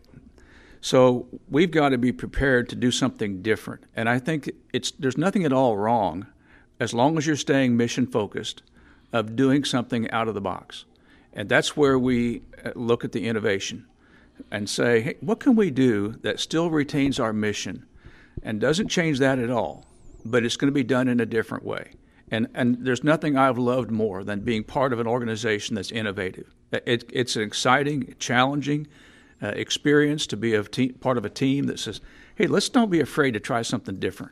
So 0.81 1.27
we've 1.49 1.71
got 1.71 1.89
to 1.89 1.97
be 1.97 2.11
prepared 2.11 2.69
to 2.69 2.75
do 2.75 2.91
something 2.91 3.41
different. 3.41 3.85
And 3.95 4.07
I 4.07 4.19
think 4.19 4.51
it's 4.71 4.91
there's 4.91 5.17
nothing 5.17 5.45
at 5.45 5.53
all 5.53 5.77
wrong, 5.77 6.27
as 6.79 6.93
long 6.93 7.17
as 7.17 7.25
you're 7.25 7.37
staying 7.37 7.75
mission 7.75 8.05
focused, 8.05 8.61
of 9.11 9.35
doing 9.35 9.63
something 9.63 10.11
out 10.11 10.27
of 10.27 10.35
the 10.35 10.41
box. 10.41 10.85
And 11.33 11.49
that's 11.49 11.75
where 11.75 11.97
we 11.97 12.43
uh, 12.63 12.71
look 12.75 13.03
at 13.03 13.11
the 13.11 13.27
innovation 13.27 13.85
and 14.51 14.69
say, 14.69 15.01
hey, 15.01 15.15
what 15.19 15.39
can 15.39 15.55
we 15.55 15.71
do 15.71 16.15
that 16.21 16.39
still 16.39 16.69
retains 16.69 17.19
our 17.19 17.33
mission 17.33 17.85
and 18.43 18.59
doesn't 18.59 18.87
change 18.87 19.19
that 19.19 19.39
at 19.39 19.49
all, 19.49 19.85
but 20.25 20.43
it's 20.43 20.57
going 20.57 20.71
to 20.71 20.73
be 20.73 20.83
done 20.83 21.07
in 21.07 21.19
a 21.19 21.25
different 21.25 21.63
way? 21.63 21.91
And, 22.31 22.47
and 22.53 22.77
there's 22.85 23.03
nothing 23.03 23.37
I've 23.37 23.57
loved 23.57 23.91
more 23.91 24.23
than 24.23 24.39
being 24.41 24.63
part 24.63 24.93
of 24.93 24.99
an 24.99 25.07
organization 25.07 25.75
that's 25.75 25.91
innovative. 25.91 26.53
It, 26.71 27.09
it's 27.13 27.35
an 27.35 27.43
exciting, 27.43 28.15
challenging 28.17 28.87
uh, 29.41 29.49
experience 29.49 30.25
to 30.27 30.37
be 30.37 30.55
a 30.55 30.63
te- 30.63 30.93
part 30.93 31.17
of 31.17 31.25
a 31.25 31.29
team 31.29 31.65
that 31.65 31.79
says, 31.79 32.01
hey, 32.35 32.47
let's 32.47 32.69
don't 32.69 32.89
be 32.89 33.01
afraid 33.01 33.31
to 33.31 33.39
try 33.39 33.61
something 33.61 33.99
different. 33.99 34.31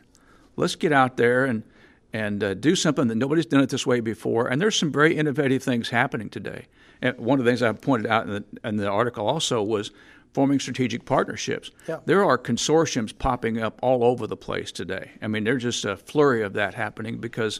Let's 0.55 0.75
get 0.75 0.91
out 0.91 1.17
there 1.17 1.45
and, 1.45 1.63
and 2.11 2.43
uh, 2.43 2.53
do 2.55 2.75
something 2.75 3.07
that 3.07 3.15
nobody's 3.15 3.45
done 3.45 3.61
it 3.61 3.69
this 3.69 3.85
way 3.85 3.99
before. 3.99 4.47
And 4.47 4.59
there's 4.59 4.75
some 4.75 4.91
very 4.91 5.15
innovative 5.15 5.61
things 5.61 5.89
happening 5.89 6.29
today. 6.29 6.65
And 7.01 7.17
one 7.17 7.39
of 7.39 7.45
the 7.45 7.51
things 7.51 7.61
I 7.61 7.71
pointed 7.71 8.09
out 8.09 8.27
in 8.27 8.33
the, 8.33 8.67
in 8.67 8.77
the 8.77 8.87
article 8.87 9.27
also 9.27 9.63
was 9.63 9.91
forming 10.33 10.59
strategic 10.59 11.03
partnerships. 11.03 11.71
Yeah. 11.87 11.99
There 12.05 12.23
are 12.23 12.37
consortiums 12.37 13.17
popping 13.17 13.61
up 13.61 13.79
all 13.81 14.03
over 14.03 14.27
the 14.27 14.37
place 14.37 14.71
today. 14.71 15.11
I 15.21 15.27
mean, 15.27 15.43
there's 15.43 15.63
just 15.63 15.83
a 15.83 15.97
flurry 15.97 16.41
of 16.41 16.53
that 16.53 16.73
happening 16.73 17.17
because 17.17 17.59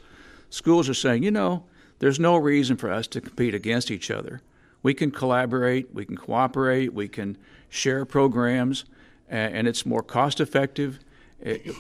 schools 0.50 0.88
are 0.88 0.94
saying, 0.94 1.24
you 1.24 1.32
know, 1.32 1.66
there's 2.00 2.20
no 2.20 2.38
reason 2.38 2.78
for 2.78 2.92
us 2.92 3.08
to 3.08 3.22
compete 3.22 3.54
against 3.54 3.92
each 3.92 4.10
other. 4.10 4.42
We 4.84 4.94
can 4.94 5.12
collaborate, 5.12 5.94
we 5.94 6.06
can 6.06 6.18
cooperate, 6.18 6.94
we 6.94 7.08
can 7.08 7.38
share 7.70 8.06
programs, 8.06 8.86
and 9.30 9.68
it's 9.68 9.86
more 9.86 10.02
cost 10.02 10.40
effective. 10.40 11.00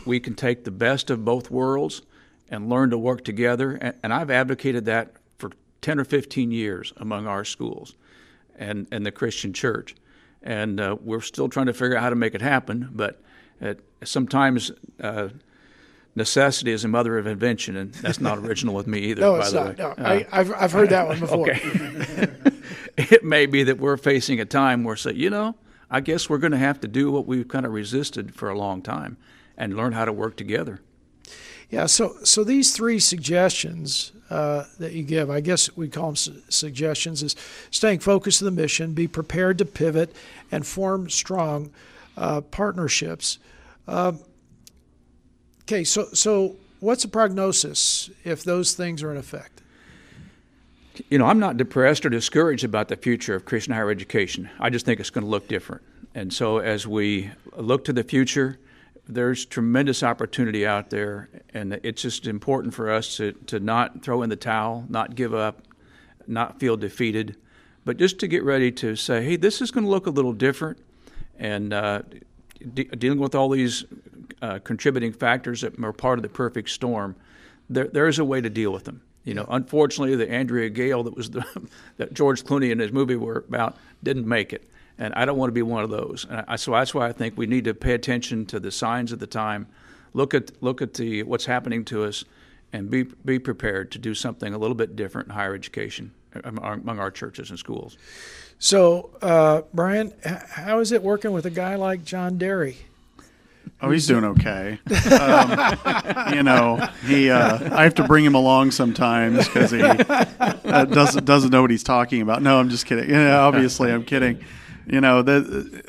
We 0.06 0.20
can 0.20 0.36
take 0.36 0.64
the 0.64 0.72
best 0.72 1.10
of 1.10 1.26
both 1.26 1.50
worlds 1.50 2.02
and 2.50 2.70
learn 2.70 2.90
to 2.92 2.98
work 2.98 3.24
together. 3.24 3.96
And 4.04 4.14
I've 4.14 4.30
advocated 4.30 4.86
that 4.86 5.14
10 5.82 6.00
or 6.00 6.04
15 6.04 6.52
years 6.52 6.94
among 6.98 7.28
our 7.28 7.44
schools 7.44 7.96
and, 8.56 8.88
and 8.92 9.06
the 9.06 9.12
Christian 9.12 9.54
church. 9.54 9.96
And 10.44 10.80
uh, 10.80 10.98
we're 11.02 11.22
still 11.22 11.50
trying 11.50 11.68
to 11.68 11.74
figure 11.74 11.96
out 11.98 12.04
how 12.04 12.10
to 12.10 12.16
make 12.16 12.34
it 12.34 12.42
happen, 12.42 12.90
but 12.92 13.22
it, 13.60 13.80
sometimes 14.04 14.72
uh, 15.00 15.30
necessity 16.16 16.72
is 16.72 16.84
a 16.84 16.88
mother 16.88 17.18
of 17.18 17.28
invention, 17.28 17.76
and 17.76 17.94
that's 17.94 18.20
not 18.20 18.38
original 18.40 18.74
with 18.74 18.88
me 18.88 19.00
either. 19.10 19.22
no, 19.22 19.34
by 19.34 19.40
it's 19.40 19.52
the 19.52 19.64
not. 19.64 19.68
Way. 19.68 19.76
No, 19.78 19.90
uh, 19.90 20.24
I, 20.32 20.38
have 20.38 20.54
I've 20.54 20.72
heard 20.72 20.90
that 20.90 21.08
one 21.08 21.20
before. 21.20 21.50
Okay. 21.50 22.28
it 22.98 23.24
may 23.24 23.46
be 23.46 23.64
that 23.64 23.78
we're 23.78 23.98
facing 23.98 24.40
a 24.40 24.46
time 24.46 24.84
where, 24.84 24.96
say, 24.96 25.14
you 25.14 25.30
know, 25.30 25.56
I 25.90 26.00
guess 26.00 26.30
we're 26.30 26.38
going 26.38 26.52
to 26.52 26.58
have 26.58 26.80
to 26.82 26.88
do 26.88 27.12
what 27.12 27.28
we've 27.28 27.48
kind 27.48 27.66
of 27.66 27.72
resisted 27.72 28.34
for 28.34 28.50
a 28.50 28.58
long 28.58 28.82
time 28.82 29.18
and 29.58 29.76
learn 29.76 29.94
how 29.94 30.06
to 30.06 30.14
work 30.14 30.38
together. 30.38 30.82
Yeah, 31.72 31.86
so 31.86 32.18
so 32.24 32.44
these 32.44 32.74
three 32.74 33.00
suggestions 33.00 34.12
uh, 34.30 34.66
that 34.78 34.92
you 34.92 35.04
give, 35.04 35.30
I 35.30 35.40
guess 35.40 35.76
we 35.76 35.88
call 35.88 36.08
them 36.08 36.16
su- 36.18 36.42
suggestions, 36.50 37.24
is 37.24 37.36
staying 37.72 38.00
focused 38.00 38.40
to 38.40 38.46
the 38.46 38.52
mission, 38.52 38.94
be 38.94 39.08
prepared 39.08 39.58
to 39.60 39.66
pivot, 39.66 40.14
and 40.52 40.68
form 40.68 41.10
strong 41.10 41.72
uh, 42.18 42.42
partnerships. 42.42 43.40
Uh, 43.88 44.14
okay, 45.64 45.86
so 45.86 46.08
so 46.14 46.58
what's 46.82 47.04
the 47.04 47.10
prognosis 47.10 48.10
if 48.26 48.44
those 48.44 48.74
things 48.74 49.02
are 49.02 49.12
in 49.12 49.18
effect? 49.18 49.62
You 51.10 51.20
know, 51.20 51.26
I'm 51.26 51.40
not 51.40 51.56
depressed 51.56 52.06
or 52.06 52.10
discouraged 52.10 52.66
about 52.66 52.90
the 52.90 52.98
future 52.98 53.34
of 53.34 53.46
Christian 53.46 53.74
higher 53.74 53.90
education. 53.90 54.50
I 54.60 54.70
just 54.70 54.86
think 54.86 55.00
it's 55.00 55.10
going 55.10 55.24
to 55.24 55.30
look 55.30 55.48
different. 55.48 55.84
And 56.14 56.34
so 56.34 56.58
as 56.58 56.86
we 56.86 57.32
look 57.56 57.86
to 57.86 57.94
the 57.94 58.04
future, 58.04 58.60
there's 59.14 59.46
tremendous 59.46 60.04
opportunity 60.04 60.66
out 60.66 60.90
there, 60.90 61.30
and 61.54 61.80
it's 61.84 62.02
just 62.02 62.28
important 62.28 62.74
for 62.74 62.90
us 62.90 63.18
to, 63.18 63.34
to 63.48 63.60
not 63.60 64.04
throw 64.04 64.24
in 64.24 64.30
the 64.30 64.36
towel, 64.36 64.86
not 64.90 65.16
give 65.16 65.34
up, 65.34 65.64
not 66.28 66.60
feel 66.60 66.78
defeated, 66.78 67.36
but 67.84 67.98
just 67.98 68.20
to 68.20 68.28
get 68.28 68.44
ready 68.44 68.72
to 68.72 68.96
say, 68.96 69.24
hey, 69.24 69.36
this 69.36 69.62
is 69.62 69.72
going 69.72 69.84
to 69.84 69.90
look 69.90 70.08
a 70.08 70.10
little 70.12 70.34
different, 70.34 70.78
and 71.38 71.74
uh, 71.74 72.02
de- 72.74 72.86
dealing 72.86 73.20
with 73.20 73.36
all 73.36 73.50
these 73.50 73.86
uh, 74.42 74.60
contributing 74.64 75.12
factors 75.12 75.62
that 75.62 75.78
are 75.84 75.94
part 75.94 76.18
of 76.18 76.24
the 76.24 76.30
perfect 76.30 76.70
storm, 76.70 77.16
there, 77.70 77.88
there 77.88 78.08
is 78.08 78.20
a 78.20 78.26
way 78.26 78.40
to 78.40 78.50
deal 78.50 78.72
with 78.72 78.86
them. 78.86 79.02
You 79.24 79.36
know, 79.36 79.46
unfortunately, 79.50 80.16
the 80.16 80.30
Andrea 80.32 80.70
Gail 80.70 81.04
that 81.04 81.16
was 81.16 81.30
the, 81.30 81.46
that 81.98 82.14
George 82.14 82.44
Clooney 82.44 82.72
in 82.72 82.80
his 82.80 82.92
movie 82.92 83.16
were 83.16 83.46
about 83.48 83.78
didn't 84.04 84.28
make 84.28 84.54
it 84.54 84.68
and 84.98 85.14
I 85.16 85.26
don't 85.26 85.38
want 85.38 85.50
to 85.50 85.54
be 85.54 85.62
one 85.62 85.84
of 85.84 85.90
those. 85.90 86.26
And 86.30 86.46
I, 86.48 86.56
so 86.56 86.72
that's 86.72 86.94
why 86.94 87.08
I 87.08 87.12
think 87.12 87.38
we 87.38 87.48
need 87.48 87.66
to 87.66 87.74
pay 87.74 87.94
attention 87.94 88.46
to 88.48 88.60
the 88.60 88.72
signs 88.72 89.12
of 89.12 89.20
the 89.20 89.28
time, 89.28 89.68
look 90.14 90.34
at 90.34 90.52
look 90.62 90.82
at 90.82 90.94
the 90.96 91.24
what's 91.24 91.46
happening 91.46 91.86
to 91.86 92.04
us, 92.04 92.24
and 92.74 92.90
be 92.90 93.04
be 93.04 93.40
prepared 93.40 93.92
to 93.92 94.00
do 94.00 94.14
something 94.14 94.54
a 94.54 94.58
little 94.58 94.76
bit 94.76 94.96
different 94.96 95.30
in 95.30 95.34
higher 95.34 95.54
education. 95.56 96.12
among 96.44 97.00
our 97.00 97.12
churches 97.12 97.50
and 97.50 97.60
schools. 97.60 97.98
So, 98.58 99.10
uh, 99.22 99.64
Brian, 99.74 100.14
how 100.24 100.80
is 100.80 100.92
it 100.92 101.02
working 101.02 101.32
with 101.32 101.46
a 101.46 101.50
guy 101.50 101.76
like 101.76 102.06
John 102.06 102.38
Derry? 102.38 102.78
Oh, 103.82 103.90
he's 103.90 104.06
doing 104.06 104.24
okay. 104.24 104.78
Um, 105.12 106.34
you 106.36 106.44
know, 106.44 106.88
he. 107.08 107.32
Uh, 107.32 107.76
I 107.76 107.84
have 107.84 107.96
to 107.96 108.04
bring 108.04 108.24
him 108.24 108.36
along 108.36 108.72
sometimes 108.72 109.48
because 109.48 109.72
he 109.72 109.82
uh, 109.82 110.86
doesn't 110.86 111.26
doesn't 111.26 111.50
know 111.50 111.62
what 111.62 111.72
he's 111.72 111.84
talking 111.84 112.22
about. 112.22 112.44
No, 112.44 112.60
I'm 112.60 112.70
just 112.70 112.86
kidding. 112.86 113.10
Yeah, 113.10 113.40
obviously, 113.40 113.92
I'm 113.92 114.04
kidding. 114.04 114.44
You 114.86 115.02
know, 115.02 115.22
the 115.22 115.84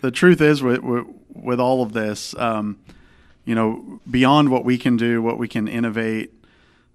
the 0.00 0.10
truth 0.10 0.40
is 0.40 0.62
with 0.62 0.80
with, 0.82 1.60
all 1.60 1.82
of 1.82 1.92
this, 1.92 2.34
um, 2.38 2.78
you 3.44 3.54
know, 3.54 4.00
beyond 4.10 4.50
what 4.50 4.64
we 4.64 4.78
can 4.78 4.96
do, 4.96 5.22
what 5.22 5.38
we 5.38 5.48
can 5.48 5.68
innovate, 5.68 6.32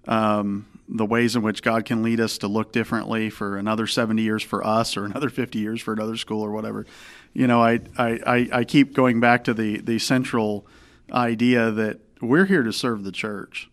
um, 0.08 0.66
the 0.88 1.06
ways 1.06 1.36
in 1.36 1.42
which 1.42 1.62
God 1.62 1.84
can 1.84 2.02
lead 2.02 2.20
us 2.20 2.38
to 2.38 2.48
look 2.48 2.72
differently 2.72 3.30
for 3.30 3.56
another 3.56 3.86
70 3.86 4.20
years 4.20 4.42
for 4.42 4.66
us 4.66 4.96
or 4.96 5.04
another 5.04 5.30
50 5.30 5.58
years 5.58 5.80
for 5.80 5.92
another 5.92 6.16
school 6.16 6.42
or 6.42 6.50
whatever 6.50 6.86
you 7.34 7.46
know, 7.46 7.62
I, 7.62 7.80
I, 7.96 8.48
I 8.52 8.64
keep 8.64 8.94
going 8.94 9.20
back 9.20 9.44
to 9.44 9.54
the, 9.54 9.78
the 9.78 9.98
central 9.98 10.66
idea 11.12 11.70
that 11.70 12.00
we're 12.20 12.44
here 12.44 12.62
to 12.62 12.72
serve 12.72 13.04
the 13.04 13.12
church. 13.12 13.70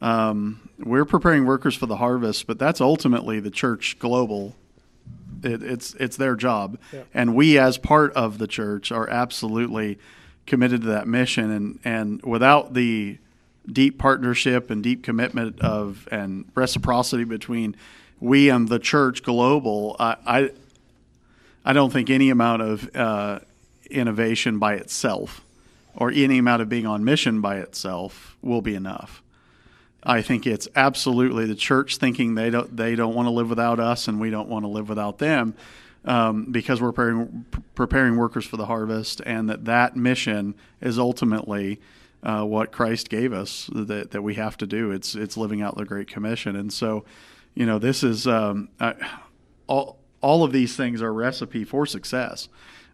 Um, 0.00 0.68
we're 0.78 1.04
preparing 1.04 1.46
workers 1.46 1.76
for 1.76 1.86
the 1.86 1.96
harvest, 1.96 2.46
but 2.46 2.58
that's 2.58 2.80
ultimately 2.80 3.38
the 3.38 3.50
church 3.50 3.98
global. 3.98 4.56
It, 5.42 5.62
it's 5.62 5.94
it's 5.94 6.16
their 6.16 6.36
job, 6.36 6.78
yeah. 6.92 7.02
and 7.14 7.34
we 7.34 7.58
as 7.58 7.78
part 7.78 8.12
of 8.14 8.38
the 8.38 8.46
church 8.46 8.92
are 8.92 9.08
absolutely 9.08 9.98
committed 10.46 10.82
to 10.82 10.88
that 10.88 11.06
mission. 11.06 11.50
And 11.50 11.78
and 11.84 12.22
without 12.22 12.74
the 12.74 13.18
deep 13.70 13.98
partnership 13.98 14.70
and 14.70 14.82
deep 14.82 15.02
commitment 15.02 15.60
of 15.60 16.08
and 16.10 16.44
reciprocity 16.54 17.24
between 17.24 17.76
we 18.20 18.48
and 18.48 18.68
the 18.68 18.78
church 18.78 19.22
global, 19.22 19.96
I, 19.98 20.16
I 20.26 20.50
I 21.64 21.72
don't 21.72 21.92
think 21.92 22.10
any 22.10 22.30
amount 22.30 22.62
of 22.62 22.96
uh, 22.96 23.38
innovation 23.90 24.58
by 24.58 24.74
itself 24.74 25.44
or 25.94 26.10
any 26.10 26.38
amount 26.38 26.62
of 26.62 26.68
being 26.68 26.86
on 26.86 27.04
mission 27.04 27.40
by 27.40 27.58
itself 27.58 28.36
will 28.42 28.62
be 28.62 28.74
enough. 28.74 29.22
I 30.04 30.22
think 30.22 30.46
it's 30.46 30.68
absolutely 30.74 31.46
the 31.46 31.54
church 31.54 31.96
thinking 31.96 32.34
they 32.34 32.50
don't 32.50 32.76
they 32.76 32.96
don't 32.96 33.14
want 33.14 33.26
to 33.26 33.30
live 33.30 33.48
without 33.48 33.78
us 33.78 34.08
and 34.08 34.20
we 34.20 34.30
don't 34.30 34.48
want 34.48 34.64
to 34.64 34.68
live 34.68 34.88
without 34.88 35.18
them 35.18 35.54
um, 36.04 36.46
because 36.50 36.80
we're 36.80 36.92
preparing, 36.92 37.44
preparing 37.74 38.16
workers 38.16 38.44
for 38.44 38.56
the 38.56 38.66
harvest 38.66 39.20
and 39.24 39.48
that 39.48 39.64
that 39.66 39.96
mission 39.96 40.54
is 40.80 40.98
ultimately 40.98 41.80
uh, 42.24 42.44
what 42.44 42.72
Christ 42.72 43.08
gave 43.08 43.32
us 43.32 43.70
that, 43.72 44.10
that 44.10 44.22
we 44.22 44.34
have 44.34 44.56
to 44.58 44.66
do. 44.66 44.90
It's 44.90 45.14
it's 45.14 45.36
living 45.36 45.62
out 45.62 45.76
the 45.76 45.84
Great 45.84 46.08
Commission 46.08 46.56
and 46.56 46.72
so 46.72 47.04
you 47.54 47.66
know 47.66 47.78
this 47.78 48.02
is 48.02 48.26
um, 48.26 48.70
I, 48.80 48.94
all 49.66 49.98
all 50.22 50.44
of 50.44 50.52
these 50.52 50.76
things 50.76 51.02
are 51.02 51.12
recipe 51.12 51.64
for 51.64 51.84
success, 51.84 52.48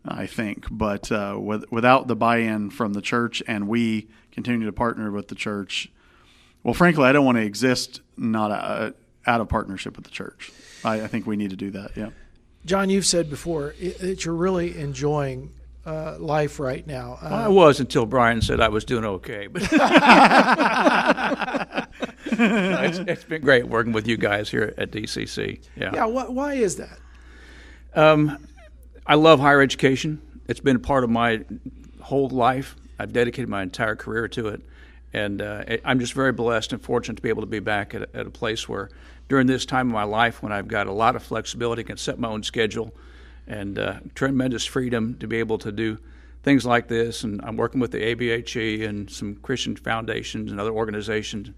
I 0.05 0.27
think. 0.27 0.67
But 0.71 1.13
uh, 1.13 1.37
with, 1.39 1.71
without 1.71 2.09
the 2.09 2.17
buy-in 2.17 2.71
from 2.71 2.95
the 2.95 3.03
church, 3.03 3.43
and 3.47 3.69
we 3.69 4.09
continue 4.33 4.67
to 4.67 4.73
partner 4.73 5.11
with 5.11 5.29
the 5.29 5.35
church, 5.35 5.93
well, 6.63 6.75
frankly, 6.75 7.05
I 7.05 7.13
don't 7.13 7.25
want 7.25 7.39
to 7.39 7.45
exist 7.45 8.01
not 8.17 8.51
a, 8.51 8.55
uh, 8.55 8.91
out 9.27 9.41
of 9.41 9.49
partnership 9.49 9.97
with 9.97 10.05
the 10.05 10.11
church. 10.11 10.51
I, 10.85 11.03
I, 11.03 11.07
think 11.07 11.27
we 11.27 11.37
need 11.37 11.51
to 11.51 11.57
do 11.57 11.71
that. 11.73 11.97
Yeah. 11.97 12.11
John, 12.65 12.91
you've 12.91 13.07
said 13.07 13.31
before 13.31 13.75
that 14.01 14.25
you're 14.25 14.35
really 14.35 14.79
enjoying 14.79 15.53
uh, 15.87 16.17
life 16.19 16.61
right 16.61 16.87
now. 16.87 17.19
Uh, 17.21 17.29
well, 17.31 17.41
I 17.41 17.49
was 17.49 17.81
until 17.81 18.07
Brian 18.07 18.43
said 18.43 18.61
I 18.61 18.69
was 18.69 18.85
doing 18.85 19.05
okay. 19.05 19.47
But 19.47 19.63
it's, 22.27 22.99
it's 22.99 23.25
been 23.25 23.43
great 23.43 23.67
working 23.67 23.93
with 23.93 24.07
you 24.07 24.17
guys 24.17 24.51
here 24.51 24.75
at 24.77 24.91
DCC. 24.91 25.61
Yeah. 25.77 25.91
Yeah. 25.95 26.07
Wh- 26.07 26.31
why 26.31 26.55
is 26.55 26.77
that? 26.77 26.99
Um, 27.95 28.47
I 29.07 29.15
love 29.15 29.41
higher 29.41 29.63
education. 29.63 30.21
It's 30.47 30.61
been 30.61 30.77
a 30.77 30.81
part 30.81 31.05
of 31.05 31.11
my 31.11 31.45
whole 32.01 32.29
life. 32.29 32.77
I've 32.99 33.13
dedicated 33.13 33.49
my 33.49 33.63
entire 33.63 33.97
career 33.97 34.29
to 34.29 34.49
it. 34.49 34.63
And 35.13 35.41
uh, 35.41 35.65
I'm 35.85 36.01
just 36.01 36.13
very 36.13 36.33
blessed 36.33 36.73
and 36.73 36.83
fortunate 36.83 37.17
to 37.17 37.23
be 37.23 37.31
able 37.31 37.43
to 37.43 37.47
be 37.47 37.61
back 37.61 37.95
at 37.95 38.03
a, 38.03 38.17
at 38.17 38.27
a 38.27 38.31
place 38.31 38.69
where, 38.69 38.91
during 39.29 39.47
this 39.47 39.65
time 39.65 39.89
of 39.89 39.95
my 39.95 40.05
life, 40.05 40.43
when 40.43 40.53
I've 40.53 40.69
got 40.69 40.87
a 40.87 40.93
lot 40.93 41.17
of 41.17 41.23
flexibility, 41.23 41.83
can 41.85 41.97
set 41.97 42.19
my 42.19 42.29
own 42.29 42.43
schedule, 42.43 42.95
and 43.47 43.79
uh, 43.79 44.01
tremendous 44.15 44.65
freedom 44.65 45.17
to 45.19 45.27
be 45.27 45.39
able 45.39 45.59
to 45.59 45.73
do 45.73 45.99
things 46.43 46.67
like 46.67 46.89
this. 46.89 47.25
And 47.25 47.41
I'm 47.43 47.57
working 47.57 47.81
with 47.81 47.91
the 47.91 48.03
ABHE 48.03 48.87
and 48.87 49.11
some 49.11 49.37
Christian 49.37 49.77
foundations 49.77 50.51
and 50.51 50.61
other 50.61 50.73
organizations. 50.73 51.51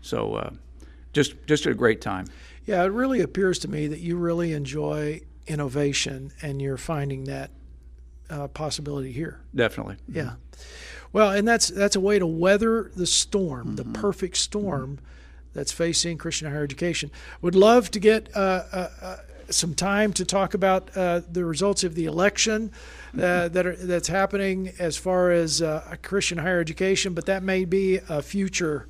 So, 0.00 0.34
uh, 0.34 0.50
just 1.12 1.34
just 1.46 1.66
a 1.66 1.74
great 1.74 2.00
time. 2.00 2.26
Yeah, 2.66 2.82
it 2.82 2.92
really 2.92 3.20
appears 3.20 3.58
to 3.60 3.68
me 3.68 3.86
that 3.86 4.00
you 4.00 4.16
really 4.16 4.52
enjoy 4.52 5.22
innovation, 5.46 6.32
and 6.42 6.60
you're 6.60 6.76
finding 6.76 7.24
that 7.24 7.50
uh, 8.28 8.48
possibility 8.48 9.12
here. 9.12 9.40
Definitely. 9.54 9.96
Yeah. 10.08 10.34
Well, 11.12 11.30
and 11.30 11.46
that's 11.46 11.68
that's 11.68 11.96
a 11.96 12.00
way 12.00 12.18
to 12.18 12.26
weather 12.26 12.90
the 12.94 13.06
storm, 13.06 13.68
mm-hmm. 13.68 13.76
the 13.76 13.84
perfect 13.84 14.36
storm 14.36 14.96
mm-hmm. 14.96 15.04
that's 15.54 15.72
facing 15.72 16.18
Christian 16.18 16.50
higher 16.50 16.62
education. 16.62 17.10
Would 17.42 17.54
love 17.54 17.90
to 17.92 18.00
get 18.00 18.28
uh, 18.36 18.64
uh, 18.72 18.88
uh 19.00 19.16
some 19.50 19.74
time 19.74 20.12
to 20.12 20.26
talk 20.26 20.52
about 20.52 20.94
uh, 20.94 21.22
the 21.32 21.42
results 21.42 21.82
of 21.82 21.94
the 21.94 22.04
election 22.04 22.70
uh, 23.14 23.16
mm-hmm. 23.16 23.54
that 23.54 23.66
are, 23.66 23.76
that's 23.76 24.08
happening 24.08 24.72
as 24.78 24.98
far 24.98 25.30
as 25.30 25.62
Christian 26.02 26.36
higher 26.36 26.60
education, 26.60 27.14
but 27.14 27.24
that 27.24 27.42
may 27.42 27.64
be 27.64 28.00
a 28.08 28.20
future 28.20 28.88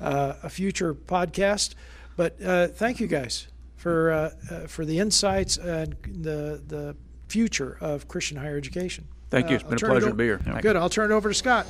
a 0.00 0.48
future 0.48 0.94
podcast. 0.94 1.74
But 2.16 2.38
thank 2.76 2.98
you 2.98 3.06
guys 3.06 3.46
for 3.80 4.10
uh, 4.10 4.30
uh, 4.50 4.66
for 4.66 4.84
the 4.84 4.98
insights 4.98 5.56
and 5.56 5.96
the 6.04 6.62
the 6.66 6.94
future 7.28 7.78
of 7.80 8.08
Christian 8.08 8.36
higher 8.36 8.56
education. 8.56 9.08
Thank 9.30 9.50
you. 9.50 9.56
It's 9.56 9.64
uh, 9.64 9.68
been 9.68 9.78
a 9.78 9.88
pleasure 9.88 10.08
to 10.08 10.14
be 10.14 10.24
here. 10.24 10.40
Good. 10.60 10.76
I'll 10.76 10.90
turn 10.90 11.10
it 11.10 11.14
over 11.14 11.28
to 11.28 11.34
Scott. 11.34 11.66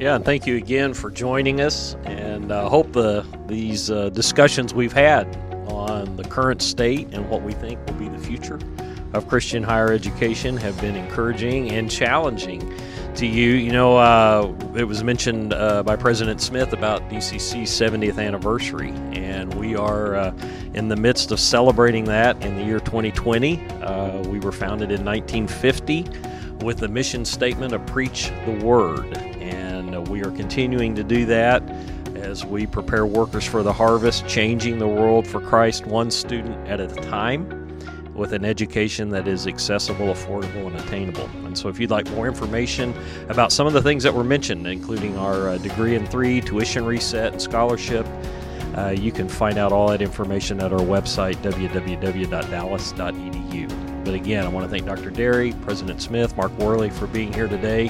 Yeah, 0.00 0.16
and 0.16 0.24
thank 0.24 0.46
you 0.46 0.56
again 0.56 0.94
for 0.94 1.10
joining 1.10 1.60
us. 1.60 1.94
And 2.04 2.50
I 2.52 2.62
uh, 2.62 2.68
hope 2.68 2.92
the 2.92 3.24
these 3.46 3.90
uh, 3.90 4.08
discussions 4.08 4.74
we've 4.74 4.92
had 4.92 5.36
on 5.68 6.16
the 6.16 6.24
current 6.24 6.62
state 6.62 7.08
and 7.12 7.28
what 7.30 7.42
we 7.42 7.52
think 7.52 7.78
will 7.86 7.94
be 7.94 8.08
the 8.08 8.18
future 8.18 8.58
of 9.12 9.28
Christian 9.28 9.62
higher 9.62 9.92
education 9.92 10.56
have 10.56 10.80
been 10.80 10.96
encouraging 10.96 11.70
and 11.70 11.90
challenging 11.90 12.60
to 13.16 13.26
you. 13.26 13.50
You 13.50 13.72
know, 13.72 13.96
uh, 13.96 14.54
it 14.76 14.84
was 14.84 15.04
mentioned 15.04 15.52
uh, 15.52 15.82
by 15.82 15.96
President 15.96 16.40
Smith 16.40 16.72
about 16.72 17.08
DCC's 17.08 17.70
70th 17.70 18.18
anniversary, 18.18 18.90
and 19.12 19.52
we 19.54 19.76
are 19.76 20.14
uh, 20.16 20.34
in 20.74 20.88
the 20.88 20.96
midst 20.96 21.30
of 21.30 21.40
celebrating 21.40 22.04
that 22.04 22.42
in 22.44 22.56
the 22.56 22.64
year 22.64 22.80
2020. 22.80 23.66
Uh, 23.82 24.22
we 24.28 24.40
were 24.40 24.52
founded 24.52 24.90
in 24.90 25.04
1950 25.04 26.06
with 26.64 26.78
the 26.78 26.88
mission 26.88 27.24
statement 27.24 27.72
of 27.72 27.84
Preach 27.86 28.30
the 28.46 28.64
Word, 28.64 29.16
and 29.16 30.08
we 30.08 30.22
are 30.22 30.30
continuing 30.30 30.94
to 30.94 31.04
do 31.04 31.26
that 31.26 31.62
as 32.14 32.44
we 32.44 32.66
prepare 32.66 33.04
workers 33.04 33.44
for 33.44 33.62
the 33.62 33.72
harvest, 33.72 34.26
changing 34.28 34.78
the 34.78 34.88
world 34.88 35.26
for 35.26 35.40
Christ 35.40 35.86
one 35.86 36.10
student 36.10 36.56
at 36.68 36.80
a 36.80 36.86
time 36.86 37.61
with 38.14 38.32
an 38.32 38.44
education 38.44 39.10
that 39.10 39.28
is 39.28 39.46
accessible, 39.46 40.06
affordable, 40.06 40.66
and 40.66 40.76
attainable. 40.76 41.28
And 41.44 41.56
so, 41.56 41.68
if 41.68 41.80
you'd 41.80 41.90
like 41.90 42.10
more 42.10 42.26
information 42.26 42.94
about 43.28 43.52
some 43.52 43.66
of 43.66 43.72
the 43.72 43.82
things 43.82 44.02
that 44.02 44.14
were 44.14 44.24
mentioned, 44.24 44.66
including 44.66 45.16
our 45.16 45.50
uh, 45.50 45.58
degree 45.58 45.94
in 45.94 46.06
three, 46.06 46.40
tuition 46.40 46.84
reset, 46.84 47.32
and 47.32 47.40
scholarship, 47.40 48.06
uh, 48.76 48.88
you 48.88 49.12
can 49.12 49.28
find 49.28 49.58
out 49.58 49.72
all 49.72 49.88
that 49.88 50.00
information 50.00 50.60
at 50.60 50.72
our 50.72 50.80
website, 50.80 51.36
www.dallas.edu. 51.36 54.04
But 54.04 54.14
again, 54.14 54.44
I 54.44 54.48
want 54.48 54.64
to 54.64 54.70
thank 54.70 54.86
Dr. 54.86 55.10
Derry, 55.10 55.52
President 55.62 56.02
Smith, 56.02 56.36
Mark 56.36 56.52
Worley 56.58 56.90
for 56.90 57.06
being 57.06 57.32
here 57.32 57.48
today. 57.48 57.88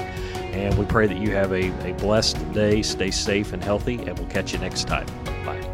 And 0.53 0.77
we 0.77 0.85
pray 0.85 1.07
that 1.07 1.17
you 1.17 1.31
have 1.31 1.51
a, 1.51 1.71
a 1.89 1.93
blessed 1.93 2.53
day. 2.53 2.83
Stay 2.83 3.11
safe 3.11 3.53
and 3.53 3.63
healthy, 3.63 3.95
and 3.95 4.17
we'll 4.19 4.29
catch 4.29 4.53
you 4.53 4.59
next 4.59 4.87
time. 4.87 5.07
Bye. 5.45 5.72